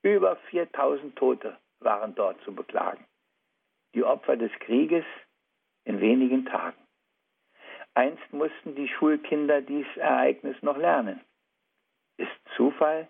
[0.03, 3.05] Über 4000 Tote waren dort zu beklagen.
[3.95, 5.05] Die Opfer des Krieges
[5.85, 6.77] in wenigen Tagen.
[7.95, 11.21] Einst mussten die Schulkinder dies Ereignis noch lernen.
[12.19, 13.09] Ist Zufall,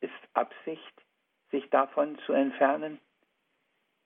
[0.00, 1.02] ist Absicht,
[1.50, 3.00] sich davon zu entfernen?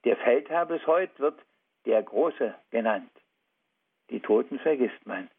[0.05, 1.41] Der Feldherr bis heute wird
[1.87, 3.11] der Große genannt.
[4.11, 5.31] Die Toten vergisst man.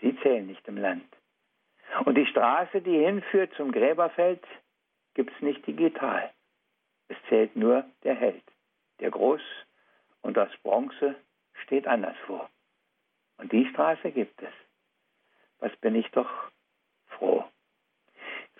[0.00, 1.06] Sie zählen nicht im Land.
[2.04, 4.42] Und die Straße, die hinführt zum Gräberfeld,
[5.14, 6.32] gibt's nicht digital.
[7.08, 8.44] Es zählt nur der Held.
[9.00, 9.42] Der Groß
[10.22, 11.16] und das Bronze
[11.64, 12.48] steht anderswo.
[13.36, 14.52] Und die Straße gibt es.
[15.58, 16.30] Was bin ich doch
[17.08, 17.44] froh.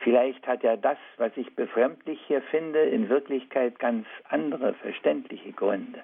[0.01, 6.03] Vielleicht hat ja das, was ich befremdlich hier finde, in Wirklichkeit ganz andere verständliche Gründe.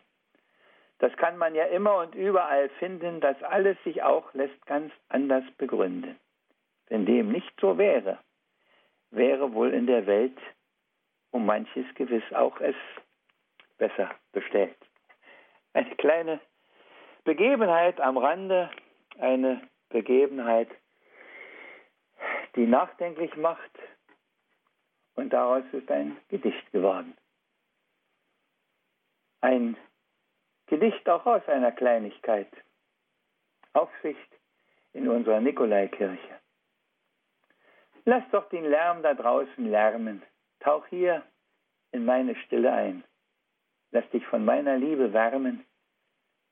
[0.99, 5.44] Das kann man ja immer und überall finden, das alles sich auch lässt ganz anders
[5.57, 6.18] begründen.
[6.88, 8.18] Wenn dem nicht so wäre,
[9.11, 10.38] wäre wohl in der Welt
[11.30, 12.76] um manches gewiss auch es
[13.78, 14.76] besser bestellt.
[15.72, 16.40] Eine kleine
[17.24, 18.70] Begebenheit am Rande,
[19.18, 20.68] eine Begebenheit,
[22.57, 23.76] die nachdenklich macht
[25.16, 27.16] und daraus ist ein Gedicht geworden.
[29.40, 29.76] Ein
[30.66, 32.48] Gedicht auch aus einer Kleinigkeit.
[33.72, 34.30] Aufsicht
[34.92, 36.40] in unserer Nikolaikirche.
[38.04, 40.22] Lass doch den Lärm da draußen lärmen.
[40.60, 41.22] Tauch hier
[41.92, 43.04] in meine Stille ein.
[43.90, 45.64] Lass dich von meiner Liebe wärmen.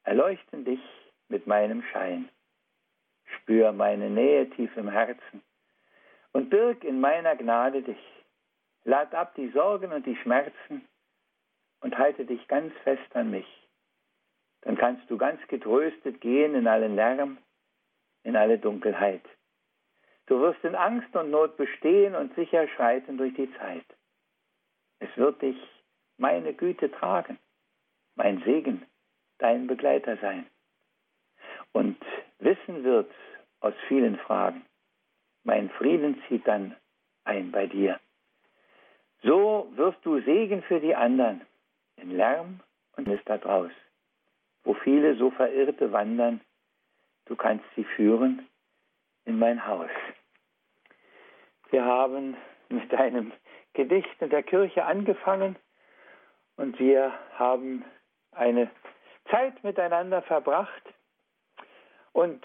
[0.03, 0.81] Erleuchten dich
[1.29, 2.29] mit meinem Schein.
[3.37, 5.43] Spür meine Nähe tief im Herzen
[6.33, 8.14] und birg in meiner Gnade dich.
[8.85, 10.87] Lad ab die Sorgen und die Schmerzen
[11.81, 13.47] und halte dich ganz fest an mich.
[14.63, 17.39] Dann kannst du ganz getröstet gehen in allen Lärm,
[18.23, 19.25] in alle Dunkelheit.
[20.27, 23.85] Du wirst in Angst und Not bestehen und sicher schreiten durch die Zeit.
[24.99, 25.57] Es wird dich
[26.17, 27.39] meine Güte tragen,
[28.15, 28.87] mein Segen,
[29.39, 30.47] dein Begleiter sein.
[31.73, 31.99] Und
[32.39, 33.11] wissen wird
[33.61, 34.65] aus vielen Fragen,
[35.43, 36.77] mein Frieden zieht dann
[37.25, 38.01] ein bei dir.
[39.25, 41.41] So wirst du Segen für die anderen
[41.97, 42.61] in Lärm
[42.97, 43.71] und Mist da draus.
[44.65, 46.43] Wo viele so Verirrte wandern,
[47.25, 48.47] du kannst sie führen
[49.25, 49.89] in mein Haus.
[51.71, 52.37] Wir haben
[52.69, 53.33] mit einem
[53.73, 55.57] Gedicht in der Kirche angefangen
[56.57, 57.83] und wir haben
[58.33, 58.71] eine
[59.31, 60.83] Zeit miteinander verbracht
[62.13, 62.45] und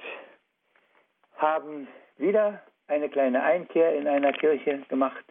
[1.35, 5.25] haben wieder eine kleine Einkehr in einer Kirche gemacht.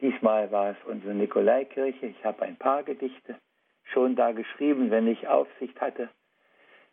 [0.00, 2.06] Diesmal war es unsere Nikolaikirche.
[2.06, 3.36] Ich habe ein paar Gedichte
[3.84, 6.08] schon da geschrieben, wenn ich Aufsicht hatte.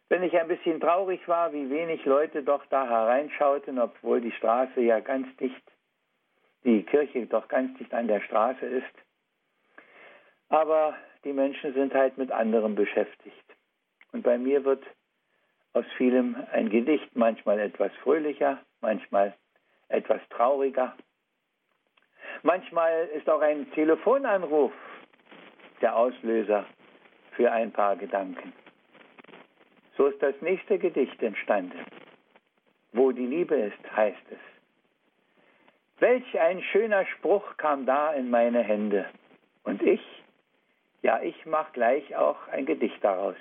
[0.10, 4.82] Wenn ich ein bisschen traurig war, wie wenig Leute doch da hereinschauten, obwohl die Straße
[4.82, 5.64] ja ganz dicht,
[6.64, 8.94] die Kirche doch ganz dicht an der Straße ist.
[10.50, 13.44] Aber die Menschen sind halt mit anderem beschäftigt.
[14.12, 14.84] Und bei mir wird
[15.74, 19.34] aus vielem ein Gedicht, manchmal etwas fröhlicher, manchmal
[19.88, 20.96] etwas trauriger.
[22.46, 24.74] Manchmal ist auch ein Telefonanruf
[25.82, 26.66] der Auslöser
[27.32, 28.52] für ein paar Gedanken.
[29.96, 31.80] So ist das nächste Gedicht entstanden.
[32.92, 34.40] Wo die Liebe ist, heißt es.
[36.00, 39.06] Welch ein schöner Spruch kam da in meine Hände.
[39.64, 40.02] Und ich,
[41.02, 43.38] ja, ich mach gleich auch ein Gedicht daraus.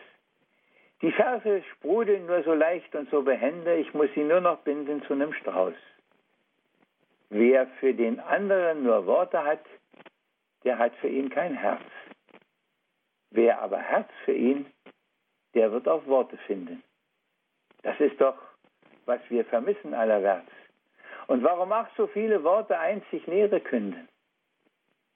[1.00, 5.02] Die Verse sprudeln nur so leicht und so behende, ich muss sie nur noch binden
[5.02, 5.74] zu einem Strauß.
[7.34, 9.64] Wer für den anderen nur Worte hat,
[10.64, 11.80] der hat für ihn kein Herz.
[13.30, 14.66] Wer aber Herz für ihn,
[15.54, 16.82] der wird auch Worte finden.
[17.84, 18.36] Das ist doch,
[19.06, 20.52] was wir vermissen allerwärts.
[21.26, 24.06] Und warum auch so viele Worte einzig Lehre künden?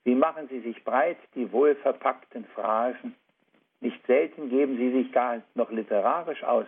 [0.03, 3.15] Wie machen sie sich breit, die wohlverpackten Phrasen?
[3.79, 6.65] Nicht selten geben sie sich gar noch literarisch aus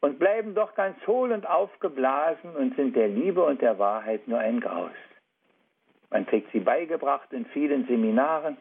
[0.00, 4.38] und bleiben doch ganz hohl und aufgeblasen und sind der Liebe und der Wahrheit nur
[4.38, 4.92] ein Graus.
[6.10, 8.56] Man kriegt sie beigebracht in vielen Seminaren,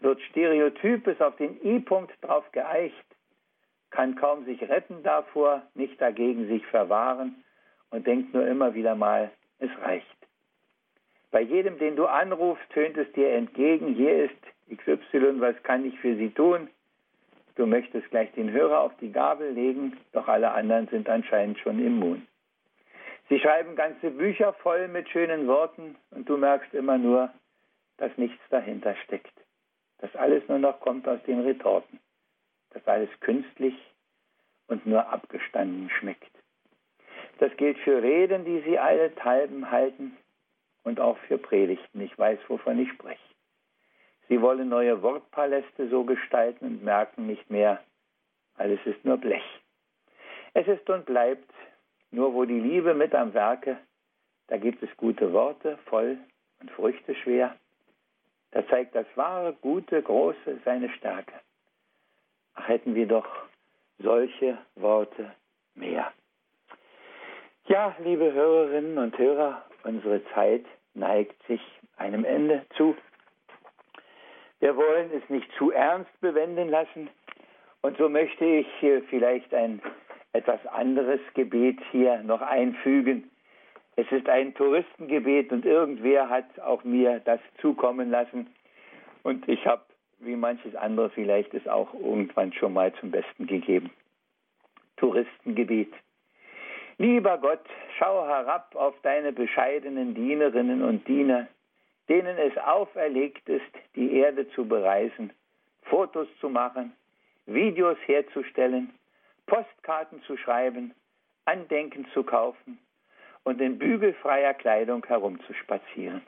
[0.00, 2.94] wird Stereotypes auf den I-Punkt drauf geeicht,
[3.90, 7.44] kann kaum sich retten davor, nicht dagegen sich verwahren
[7.90, 10.06] und denkt nur immer wieder mal, es reicht.
[11.30, 15.98] Bei jedem, den du anrufst, tönt es dir entgegen, hier ist XY, was kann ich
[16.00, 16.68] für Sie tun?
[17.54, 21.84] Du möchtest gleich den Hörer auf die Gabel legen, doch alle anderen sind anscheinend schon
[21.84, 22.26] immun.
[23.28, 27.30] Sie schreiben ganze Bücher voll mit schönen Worten und du merkst immer nur,
[27.98, 29.32] dass nichts dahinter steckt.
[29.98, 32.00] Dass alles nur noch kommt aus den Retorten.
[32.70, 33.74] Dass alles künstlich
[34.66, 36.32] und nur abgestanden schmeckt.
[37.38, 40.16] Das gilt für Reden, die sie allenthalben halten
[40.84, 42.00] und auch für Predigten.
[42.00, 43.31] Ich weiß, wovon ich spreche.
[44.28, 47.82] Sie wollen neue Wortpaläste so gestalten und merken nicht mehr,
[48.56, 49.44] alles ist nur Blech.
[50.54, 51.50] Es ist und bleibt,
[52.10, 53.78] nur wo die Liebe mit am Werke,
[54.48, 56.18] da gibt es gute Worte, voll
[56.60, 57.56] und Früchte schwer.
[58.50, 61.32] Da zeigt das wahre, gute, große seine Stärke.
[62.54, 63.26] Ach, hätten wir doch
[63.98, 65.32] solche Worte
[65.74, 66.12] mehr.
[67.66, 71.62] Ja, liebe Hörerinnen und Hörer, unsere Zeit neigt sich
[71.96, 72.94] einem Ende zu.
[74.62, 77.10] Wir wollen es nicht zu ernst bewenden lassen.
[77.80, 78.68] Und so möchte ich
[79.10, 79.82] vielleicht ein
[80.34, 83.28] etwas anderes Gebet hier noch einfügen.
[83.96, 88.54] Es ist ein Touristengebet und irgendwer hat auch mir das zukommen lassen.
[89.24, 89.82] Und ich habe,
[90.20, 93.90] wie manches andere vielleicht, es auch irgendwann schon mal zum Besten gegeben.
[94.96, 95.92] Touristengebet.
[96.98, 97.64] Lieber Gott,
[97.98, 101.48] schau herab auf deine bescheidenen Dienerinnen und Diener,
[102.08, 105.32] denen es auferlegt ist, die Erde zu bereisen,
[105.82, 106.92] Fotos zu machen,
[107.46, 108.92] Videos herzustellen,
[109.46, 110.94] Postkarten zu schreiben,
[111.44, 112.78] Andenken zu kaufen
[113.44, 116.22] und in bügelfreier Kleidung herumzuspazieren.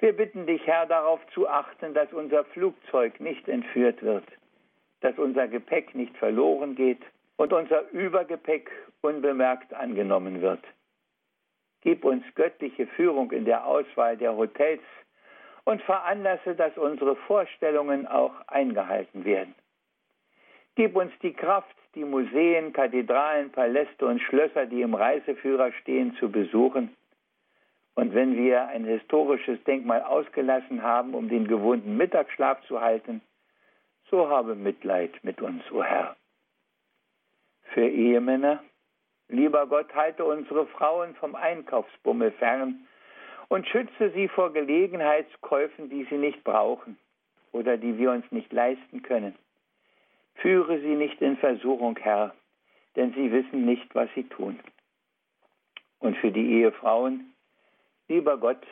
[0.00, 4.24] Wir bitten dich, Herr, darauf zu achten, dass unser Flugzeug nicht entführt wird,
[5.00, 7.02] dass unser Gepäck nicht verloren geht
[7.36, 8.70] und unser Übergepäck
[9.02, 10.64] unbemerkt angenommen wird.
[11.82, 14.82] Gib uns göttliche Führung in der Auswahl der Hotels
[15.64, 19.54] und veranlasse, dass unsere Vorstellungen auch eingehalten werden.
[20.74, 26.30] Gib uns die Kraft, die Museen, Kathedralen, Paläste und Schlösser, die im Reiseführer stehen, zu
[26.30, 26.96] besuchen.
[27.94, 33.20] Und wenn wir ein historisches Denkmal ausgelassen haben, um den gewohnten Mittagsschlaf zu halten,
[34.10, 36.16] so habe Mitleid mit uns, o oh Herr.
[37.74, 38.62] Für Ehemänner,
[39.30, 42.86] lieber Gott, halte unsere Frauen vom Einkaufsbummel fern
[43.48, 46.98] und schütze sie vor Gelegenheitskäufen, die sie nicht brauchen
[47.52, 49.34] oder die wir uns nicht leisten können.
[50.36, 52.34] Führe sie nicht in Versuchung, Herr,
[52.96, 54.58] denn sie wissen nicht, was sie tun.
[55.98, 57.34] Und für die Ehefrauen,
[58.08, 58.64] lieber Gott,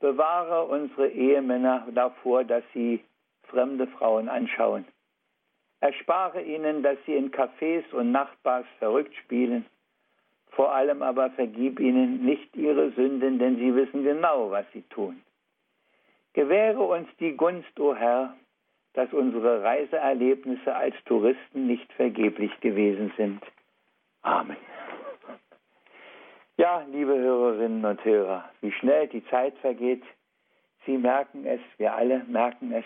[0.00, 3.02] bewahre unsere Ehemänner davor, dass sie
[3.44, 4.84] fremde Frauen anschauen.
[5.80, 9.66] Erspare ihnen, dass sie in Cafés und Nachtbars verrückt spielen.
[10.54, 15.20] Vor allem aber vergib ihnen nicht ihre Sünden, denn sie wissen genau, was sie tun.
[16.32, 18.34] Gewähre uns die Gunst, o oh Herr,
[18.94, 23.42] dass unsere Reiseerlebnisse als Touristen nicht vergeblich gewesen sind.
[24.22, 24.56] Amen.
[26.56, 30.04] Ja, liebe Hörerinnen und Hörer, wie schnell die Zeit vergeht.
[30.86, 32.84] Sie merken es, wir alle merken es.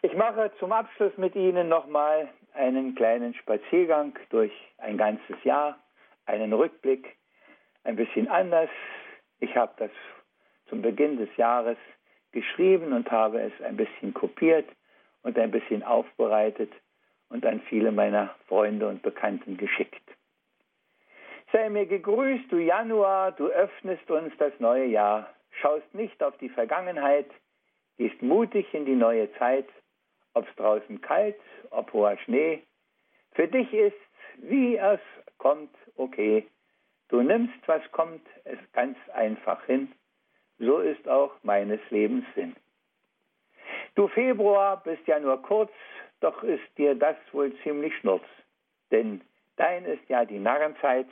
[0.00, 5.78] Ich mache zum Abschluss mit Ihnen nochmal einen kleinen Spaziergang durch ein ganzes Jahr,
[6.30, 7.16] einen Rückblick,
[7.84, 8.70] ein bisschen anders.
[9.40, 9.90] Ich habe das
[10.68, 11.76] zum Beginn des Jahres
[12.32, 14.68] geschrieben und habe es ein bisschen kopiert
[15.22, 16.72] und ein bisschen aufbereitet
[17.28, 20.02] und an viele meiner Freunde und Bekannten geschickt.
[21.52, 26.48] Sei mir gegrüßt, du Januar, du öffnest uns das neue Jahr, schaust nicht auf die
[26.48, 27.28] Vergangenheit,
[27.98, 29.66] gehst mutig in die neue Zeit,
[30.34, 32.62] ob's draußen kalt, ob hoher Schnee.
[33.32, 33.96] Für dich ist,
[34.42, 35.00] wie es
[35.38, 36.46] kommt, okay.
[37.08, 39.92] Du nimmst, was kommt, es ganz einfach hin.
[40.58, 42.54] So ist auch meines Lebens Sinn.
[43.94, 45.72] Du Februar bist ja nur kurz,
[46.20, 48.24] doch ist dir das wohl ziemlich schnurz.
[48.90, 49.20] Denn
[49.56, 51.08] dein ist ja die Narrenzeit,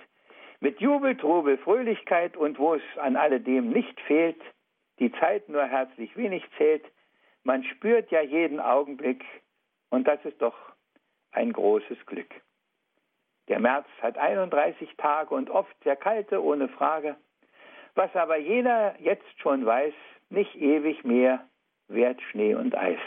[0.61, 4.41] mit Jubel, Trubel, Fröhlichkeit und wo es an alledem nicht fehlt,
[4.99, 6.85] die Zeit nur herzlich wenig zählt,
[7.45, 9.25] man spürt ja jeden Augenblick
[9.91, 10.57] und das ist doch
[11.31, 12.35] ein großes Glück.
[13.49, 17.17] Der März hat 31 Tage und oft sehr kalte, ohne Frage.
[17.95, 19.95] Was aber jeder jetzt schon weiß,
[20.31, 21.45] nicht ewig mehr
[21.89, 23.01] währt Schnee und Eis.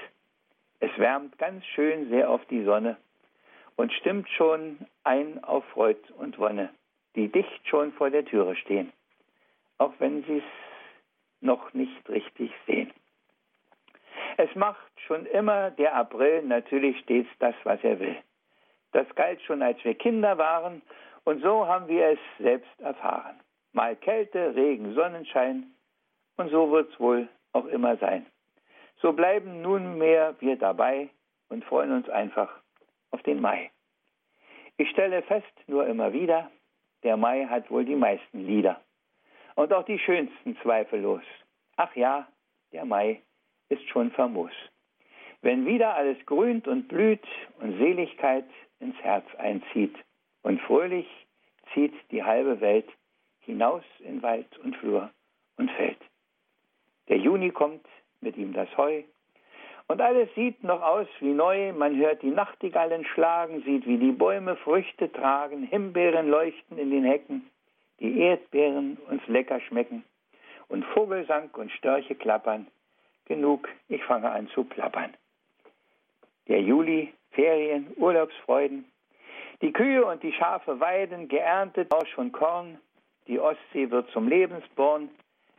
[0.80, 2.98] Es wärmt ganz schön sehr auf die Sonne
[3.76, 6.70] und stimmt schon ein auf Freud und Wonne,
[7.16, 8.92] die dicht schon vor der Türe stehen,
[9.78, 10.44] auch wenn sie es
[11.42, 12.92] noch nicht richtig sehen.
[14.38, 18.18] Es macht schon immer der April natürlich stets das, was er will.
[18.92, 20.82] Das galt schon, als wir Kinder waren,
[21.24, 23.40] und so haben wir es selbst erfahren.
[23.74, 25.72] Mal Kälte, Regen, Sonnenschein,
[26.38, 28.26] und so wird es wohl auch immer sein.
[29.02, 31.10] So bleiben nunmehr wir dabei
[31.50, 32.50] und freuen uns einfach
[33.12, 33.72] auf den Mai.
[34.78, 36.50] Ich stelle fest, nur immer wieder,
[37.04, 38.82] der Mai hat wohl die meisten Lieder
[39.56, 41.24] und auch die schönsten zweifellos.
[41.78, 42.28] Ach ja,
[42.72, 43.22] der Mai
[43.70, 44.52] ist schon famos.
[45.42, 47.26] Wenn wieder alles grünt und blüht
[47.60, 48.46] und Seligkeit
[48.82, 49.96] ins Herz einzieht
[50.44, 51.08] und fröhlich
[51.74, 52.88] zieht die halbe Welt
[53.40, 55.10] hinaus in Wald und Flur
[55.58, 55.98] und Feld.
[57.08, 57.86] Der Juni kommt,
[58.22, 59.04] mit ihm das Heu,
[59.88, 64.14] und alles sieht noch aus wie neu, man hört die Nachtigallen schlagen, sieht, wie die
[64.14, 67.50] Bäume Früchte tragen, Himbeeren leuchten in den Hecken,
[68.00, 70.06] die Erdbeeren uns lecker schmecken,
[70.70, 72.68] und Vogelsang und Störche klappern,
[73.26, 75.14] Genug, ich fange an zu plappern.
[76.48, 78.86] Der Juli, Ferien, Urlaubsfreuden.
[79.62, 82.80] Die Kühe und die Schafe weiden, geerntet Rausch von Korn.
[83.28, 85.10] Die Ostsee wird zum Lebensborn,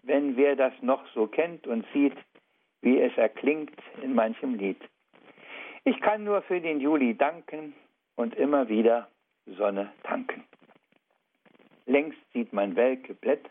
[0.03, 2.17] wenn wer das noch so kennt und sieht,
[2.81, 4.81] wie es erklingt in manchem Lied.
[5.85, 7.75] Ich kann nur für den Juli danken
[8.17, 9.09] und immer wieder
[9.47, 10.45] Sonne tanken.
[11.87, 13.51] Längst sieht man welke Blätter,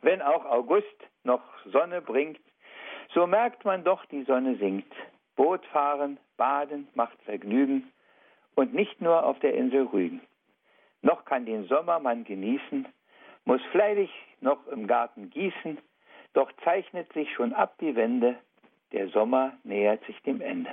[0.00, 0.86] wenn auch August
[1.24, 2.40] noch Sonne bringt,
[3.14, 4.92] so merkt man doch, die Sonne sinkt.
[5.36, 7.92] Boot fahren, baden macht Vergnügen
[8.54, 10.20] und nicht nur auf der Insel Rügen.
[11.00, 12.86] Noch kann den Sommer man genießen,
[13.44, 14.10] muss fleißig
[14.40, 15.78] noch im Garten gießen,
[16.32, 18.38] doch zeichnet sich schon ab die Wende,
[18.92, 20.70] der Sommer nähert sich dem Ende.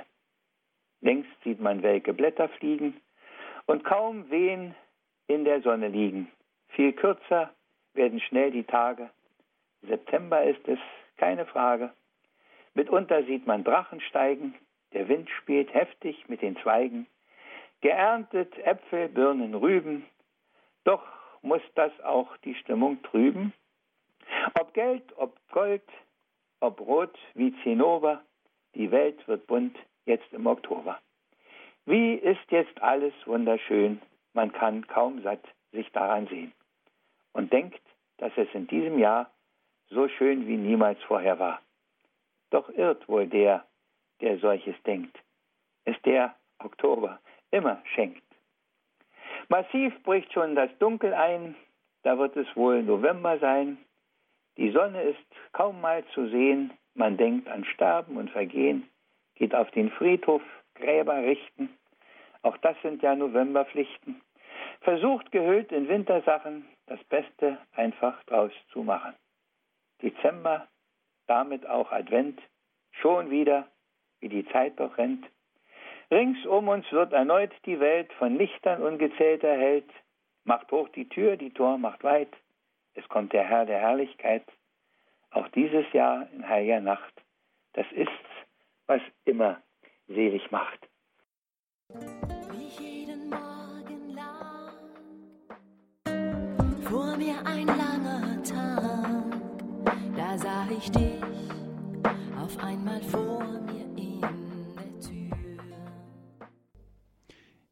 [1.00, 3.00] Längst sieht man welke Blätter fliegen
[3.66, 4.74] und kaum wehen
[5.26, 6.30] in der Sonne liegen.
[6.68, 7.50] Viel kürzer
[7.94, 9.10] werden schnell die Tage.
[9.82, 10.78] September ist es,
[11.16, 11.92] keine Frage.
[12.80, 14.54] Mitunter sieht man Drachen steigen,
[14.94, 17.06] der Wind spielt heftig mit den Zweigen.
[17.82, 20.06] Geerntet Äpfel, Birnen, Rüben,
[20.84, 21.02] doch
[21.42, 23.52] muss das auch die Stimmung trüben.
[24.58, 25.82] Ob Geld, ob Gold,
[26.60, 28.22] ob Rot wie Zinnober,
[28.74, 29.76] die Welt wird bunt
[30.06, 30.98] jetzt im Oktober.
[31.84, 34.00] Wie ist jetzt alles wunderschön,
[34.32, 36.52] man kann kaum satt sich daran sehen.
[37.34, 37.82] Und denkt,
[38.16, 39.30] dass es in diesem Jahr
[39.90, 41.60] so schön wie niemals vorher war.
[42.50, 43.64] Doch irrt wohl der,
[44.20, 45.18] der solches denkt,
[45.84, 47.20] es der Oktober
[47.50, 48.22] immer schenkt.
[49.48, 51.56] Massiv bricht schon das Dunkel ein,
[52.02, 53.78] da wird es wohl November sein.
[54.56, 58.88] Die Sonne ist kaum mal zu sehen, man denkt an Sterben und Vergehen,
[59.36, 60.42] geht auf den Friedhof,
[60.74, 61.70] Gräber richten.
[62.42, 64.20] Auch das sind ja Novemberpflichten.
[64.80, 69.14] Versucht gehüllt in Wintersachen das Beste einfach draus zu machen.
[70.02, 70.66] Dezember,
[71.30, 72.42] damit auch Advent,
[72.90, 73.68] schon wieder,
[74.18, 75.24] wie die Zeit doch rennt.
[76.10, 79.88] Rings um uns wird erneut die Welt von Lichtern ungezählt erhellt.
[80.42, 82.32] Macht hoch die Tür, die Tor macht weit.
[82.94, 84.42] Es kommt der Herr der Herrlichkeit.
[85.30, 87.14] Auch dieses Jahr in heiliger Nacht.
[87.74, 88.10] Das ist's,
[88.88, 89.62] was immer
[90.08, 90.80] selig macht.
[91.88, 94.74] Wie jeden Morgen lang
[96.82, 97.89] vor mir ein Tag,
[100.30, 101.20] da sah ich dich
[102.40, 105.36] auf einmal vor mir in der Tür.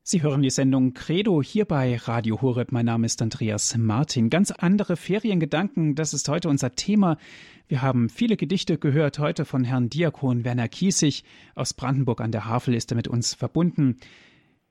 [0.03, 2.73] Sie hören die Sendung Credo hier bei Radio Horeb.
[2.73, 4.29] Mein Name ist Andreas Martin.
[4.29, 7.17] Ganz andere Feriengedanken, das ist heute unser Thema.
[7.69, 11.23] Wir haben viele Gedichte gehört heute von Herrn Diakon Werner Kiesig
[11.55, 13.99] aus Brandenburg an der Havel ist er mit uns verbunden.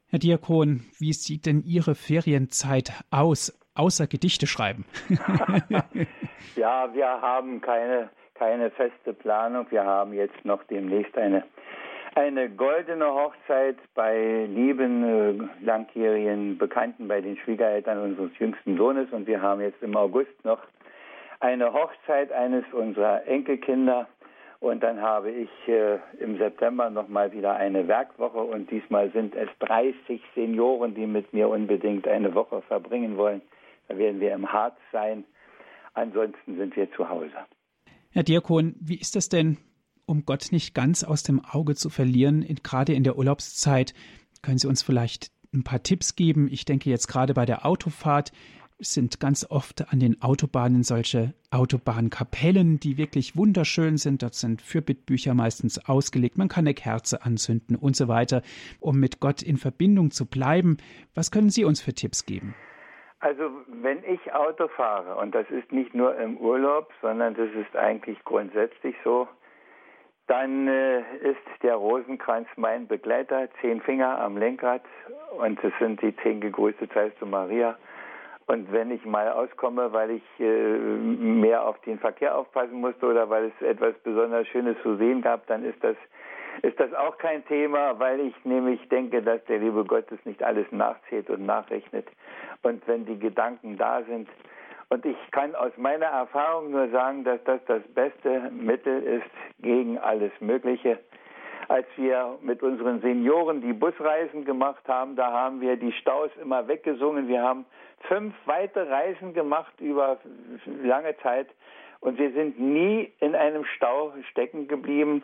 [0.07, 4.85] Herr Diakon, wie sieht denn Ihre Ferienzeit aus, außer Gedichte schreiben?
[6.55, 9.65] ja, wir haben keine keine feste Planung.
[9.69, 11.43] Wir haben jetzt noch demnächst eine,
[12.15, 19.11] eine goldene Hochzeit bei lieben äh, langjährigen Bekannten, bei den Schwiegereltern unseres jüngsten Sohnes.
[19.11, 20.59] Und wir haben jetzt im August noch
[21.39, 24.07] eine Hochzeit eines unserer Enkelkinder.
[24.59, 29.49] Und dann habe ich äh, im September nochmal wieder eine Werkwoche und diesmal sind es
[29.59, 33.41] 30 Senioren, die mit mir unbedingt eine Woche verbringen wollen.
[33.87, 35.25] Da werden wir im Harz sein.
[35.93, 37.31] Ansonsten sind wir zu Hause.
[38.11, 39.57] Herr Diakon, wie ist das denn,
[40.05, 43.93] um Gott nicht ganz aus dem Auge zu verlieren, gerade in der Urlaubszeit?
[44.41, 46.47] Können Sie uns vielleicht ein paar Tipps geben?
[46.51, 48.31] Ich denke jetzt gerade bei der Autofahrt
[48.79, 54.21] sind ganz oft an den Autobahnen solche Autobahnkapellen, die wirklich wunderschön sind.
[54.21, 56.37] Dort sind Fürbittbücher meistens ausgelegt.
[56.37, 58.43] Man kann eine Kerze anzünden und so weiter,
[58.79, 60.77] um mit Gott in Verbindung zu bleiben.
[61.15, 62.53] Was können Sie uns für Tipps geben?
[63.19, 67.75] Also wenn ich Auto fahre, und das ist nicht nur im Urlaub, sondern das ist
[67.75, 69.27] eigentlich grundsätzlich so,
[70.27, 74.83] dann äh, ist der Rosenkranz mein Begleiter, zehn Finger am Lenkrad
[75.39, 76.87] und es sind die zehn gegrüßte
[77.17, 77.77] zu Maria.
[78.45, 83.29] Und wenn ich mal auskomme, weil ich äh, mehr auf den Verkehr aufpassen musste oder
[83.29, 85.95] weil es etwas besonders Schönes zu sehen gab, dann ist das
[86.63, 90.41] ist das auch kein Thema, weil ich nämlich denke, dass der liebe Gott es nicht
[90.41, 92.07] alles nachzählt und nachrechnet.
[92.63, 94.29] Und wenn die Gedanken da sind,
[94.89, 99.97] und ich kann aus meiner Erfahrung nur sagen, dass das das beste Mittel ist gegen
[99.97, 100.99] alles Mögliche.
[101.67, 106.69] Als wir mit unseren Senioren die Busreisen gemacht haben, da haben wir die Staus immer
[106.69, 107.27] weggesungen.
[107.27, 107.65] Wir haben
[108.07, 110.17] fünf weite Reisen gemacht über
[110.81, 111.47] lange Zeit
[111.99, 115.23] und wir sind nie in einem Stau stecken geblieben.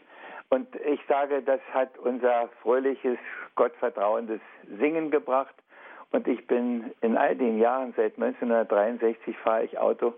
[0.50, 3.18] Und ich sage, das hat unser fröhliches,
[3.56, 4.42] gottvertrauendes
[4.78, 5.56] Singen gebracht.
[6.14, 10.14] Und ich bin in all den Jahren, seit 1963 fahre ich Auto,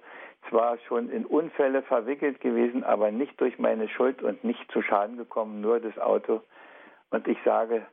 [0.50, 5.16] zwar schon in Unfälle verwickelt gewesen, aber nicht durch meine Schuld und nicht zu Schaden
[5.16, 6.42] gekommen, nur das Auto.
[7.12, 7.86] Und ich sage,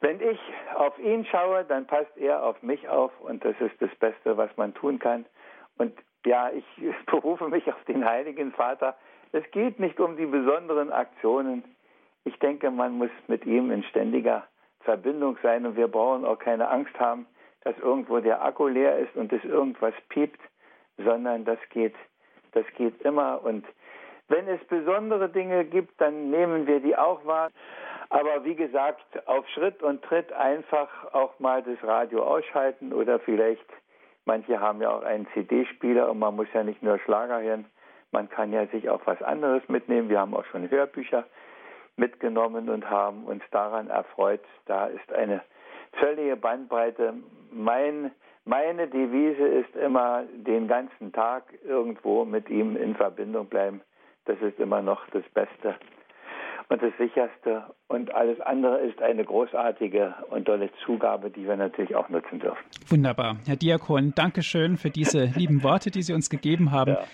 [0.00, 0.38] wenn ich
[0.74, 4.54] auf ihn schaue, dann passt er auf mich auf und das ist das Beste, was
[4.58, 5.24] man tun kann.
[5.78, 5.94] Und
[6.26, 6.64] ja, ich
[7.06, 8.96] berufe mich auf den Heiligen Vater,
[9.32, 11.64] es geht nicht um die besonderen Aktionen.
[12.24, 14.46] Ich denke, man muss mit ihm in ständiger
[14.84, 17.26] Verbindung sein und wir brauchen auch keine Angst haben,
[17.62, 20.40] dass irgendwo der Akku leer ist und es irgendwas piept,
[20.98, 21.94] sondern das geht,
[22.52, 23.64] das geht immer und
[24.28, 27.50] Wenn es besondere Dinge gibt, dann nehmen wir die auch wahr.
[28.08, 33.66] Aber wie gesagt, auf Schritt und Tritt einfach auch mal das Radio ausschalten oder vielleicht,
[34.24, 37.66] manche haben ja auch einen CD-Spieler und man muss ja nicht nur Schlager hören,
[38.12, 40.08] man kann ja sich auch was anderes mitnehmen.
[40.08, 41.24] Wir haben auch schon Hörbücher
[41.96, 44.40] mitgenommen und haben uns daran erfreut.
[44.66, 45.42] Da ist eine
[45.98, 47.14] völlige Bandbreite.
[47.52, 48.10] Mein,
[48.44, 53.80] meine Devise ist immer, den ganzen Tag irgendwo mit ihm in Verbindung bleiben.
[54.24, 55.74] Das ist immer noch das Beste
[56.68, 57.64] und das Sicherste.
[57.88, 62.62] Und alles andere ist eine großartige und tolle Zugabe, die wir natürlich auch nutzen dürfen.
[62.88, 63.36] Wunderbar.
[63.46, 66.92] Herr Diakon, danke schön für diese lieben Worte, die Sie uns gegeben haben.
[66.92, 67.04] Ja.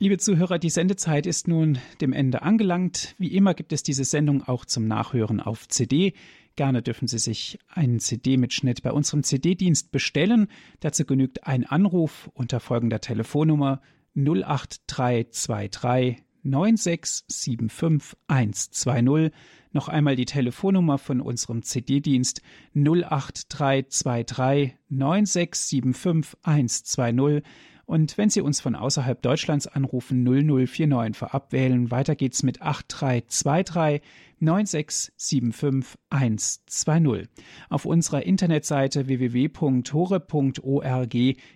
[0.00, 3.16] Liebe Zuhörer, die Sendezeit ist nun dem Ende angelangt.
[3.18, 6.12] Wie immer gibt es diese Sendung auch zum Nachhören auf CD.
[6.54, 10.46] Gerne dürfen Sie sich einen CD-Mitschnitt bei unserem CD-Dienst bestellen.
[10.78, 13.80] Dazu genügt ein Anruf unter folgender Telefonnummer
[14.14, 19.32] 08323 9675120.
[19.72, 22.40] Noch einmal die Telefonnummer von unserem CD-Dienst
[22.76, 27.42] 08323 9675120
[27.88, 31.90] und wenn Sie uns von außerhalb Deutschlands anrufen, 0049 vorab wählen.
[31.90, 34.02] Weiter geht's mit 8323
[34.40, 37.30] 9675 120.
[37.70, 39.86] Auf unserer Internetseite www.hore.org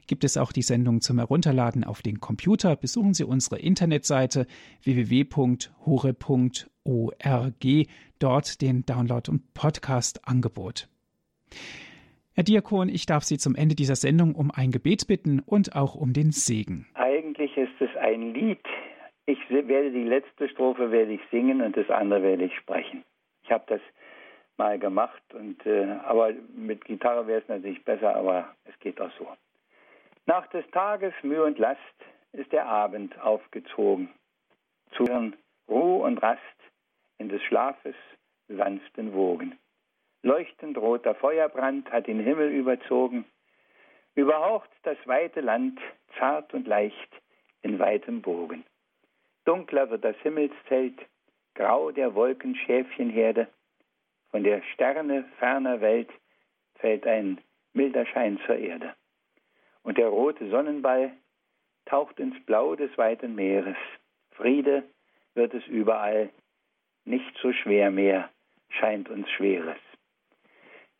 [0.06, 2.76] gibt es auch die Sendung zum Herunterladen auf den Computer.
[2.76, 4.46] Besuchen Sie unsere Internetseite
[4.84, 5.66] www.hore.org,
[8.18, 10.88] dort den Download- und Podcast-Angebot.
[12.34, 15.94] Herr Diakon, ich darf Sie zum Ende dieser Sendung um ein Gebet bitten und auch
[15.94, 16.86] um den Segen.
[16.94, 18.64] Eigentlich ist es ein Lied.
[19.26, 23.04] Ich werde die letzte Strophe werde ich singen und das andere werde ich sprechen.
[23.44, 23.80] Ich habe das
[24.56, 29.12] mal gemacht und äh, aber mit Gitarre wäre es natürlich besser, aber es geht auch
[29.18, 29.28] so.
[30.24, 31.78] Nach des Tages Mühe und Last
[32.32, 34.08] ist der Abend aufgezogen.
[34.96, 35.04] Zu
[35.68, 36.40] Ruhe und Rast
[37.18, 37.94] in des Schlafes
[38.48, 39.58] sanften Wogen.
[40.24, 43.24] Leuchtend roter Feuerbrand hat den Himmel überzogen.
[44.14, 45.80] Überhaucht das weite Land,
[46.16, 47.08] zart und leicht,
[47.62, 48.64] in weitem Bogen.
[49.44, 50.98] Dunkler wird das Himmelszelt,
[51.54, 53.48] grau der Wolken Schäfchenherde.
[54.30, 56.10] Von der Sterne ferner Welt
[56.76, 57.40] fällt ein
[57.72, 58.94] milder Schein zur Erde.
[59.82, 61.12] Und der rote Sonnenball
[61.86, 63.76] taucht ins Blau des weiten Meeres.
[64.30, 64.84] Friede
[65.34, 66.30] wird es überall,
[67.04, 68.30] nicht so schwer mehr
[68.68, 69.78] scheint uns Schweres.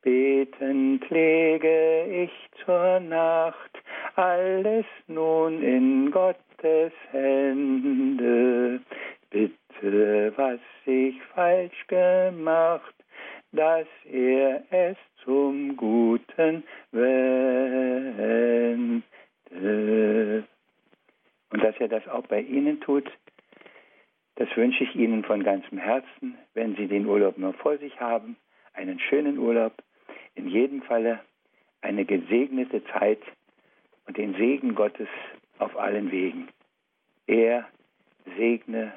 [0.03, 2.33] Betend lege ich
[2.65, 3.71] zur Nacht
[4.17, 8.81] alles nun in Gottes Hände.
[9.31, 12.95] Bitte, was ich falsch gemacht,
[13.53, 18.03] dass er es zum Guten wende.
[21.51, 23.09] Und dass er das auch bei Ihnen tut,
[24.35, 28.37] das wünsche ich Ihnen von ganzem Herzen, wenn Sie den Urlaub nur vor sich haben,
[28.75, 29.75] einen schönen Urlaub
[30.35, 31.21] in jedem Falle
[31.81, 33.21] eine gesegnete Zeit
[34.07, 35.09] und den Segen Gottes
[35.59, 36.49] auf allen Wegen.
[37.27, 37.69] Er
[38.37, 38.93] segne,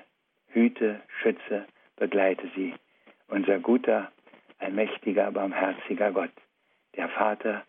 [0.48, 1.66] hüte, schütze,
[1.98, 2.74] begleite sie.
[3.28, 4.12] Unser guter,
[4.60, 6.32] allmächtiger, barmherziger Gott,
[6.96, 7.64] der Vater,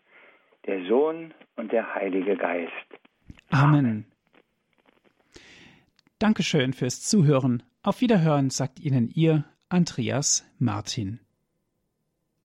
[0.65, 2.71] der Sohn und der Heilige Geist.
[3.49, 4.05] Amen.
[6.19, 7.63] Dankeschön fürs Zuhören.
[7.83, 11.19] Auf Wiederhören sagt Ihnen Ihr Andreas Martin.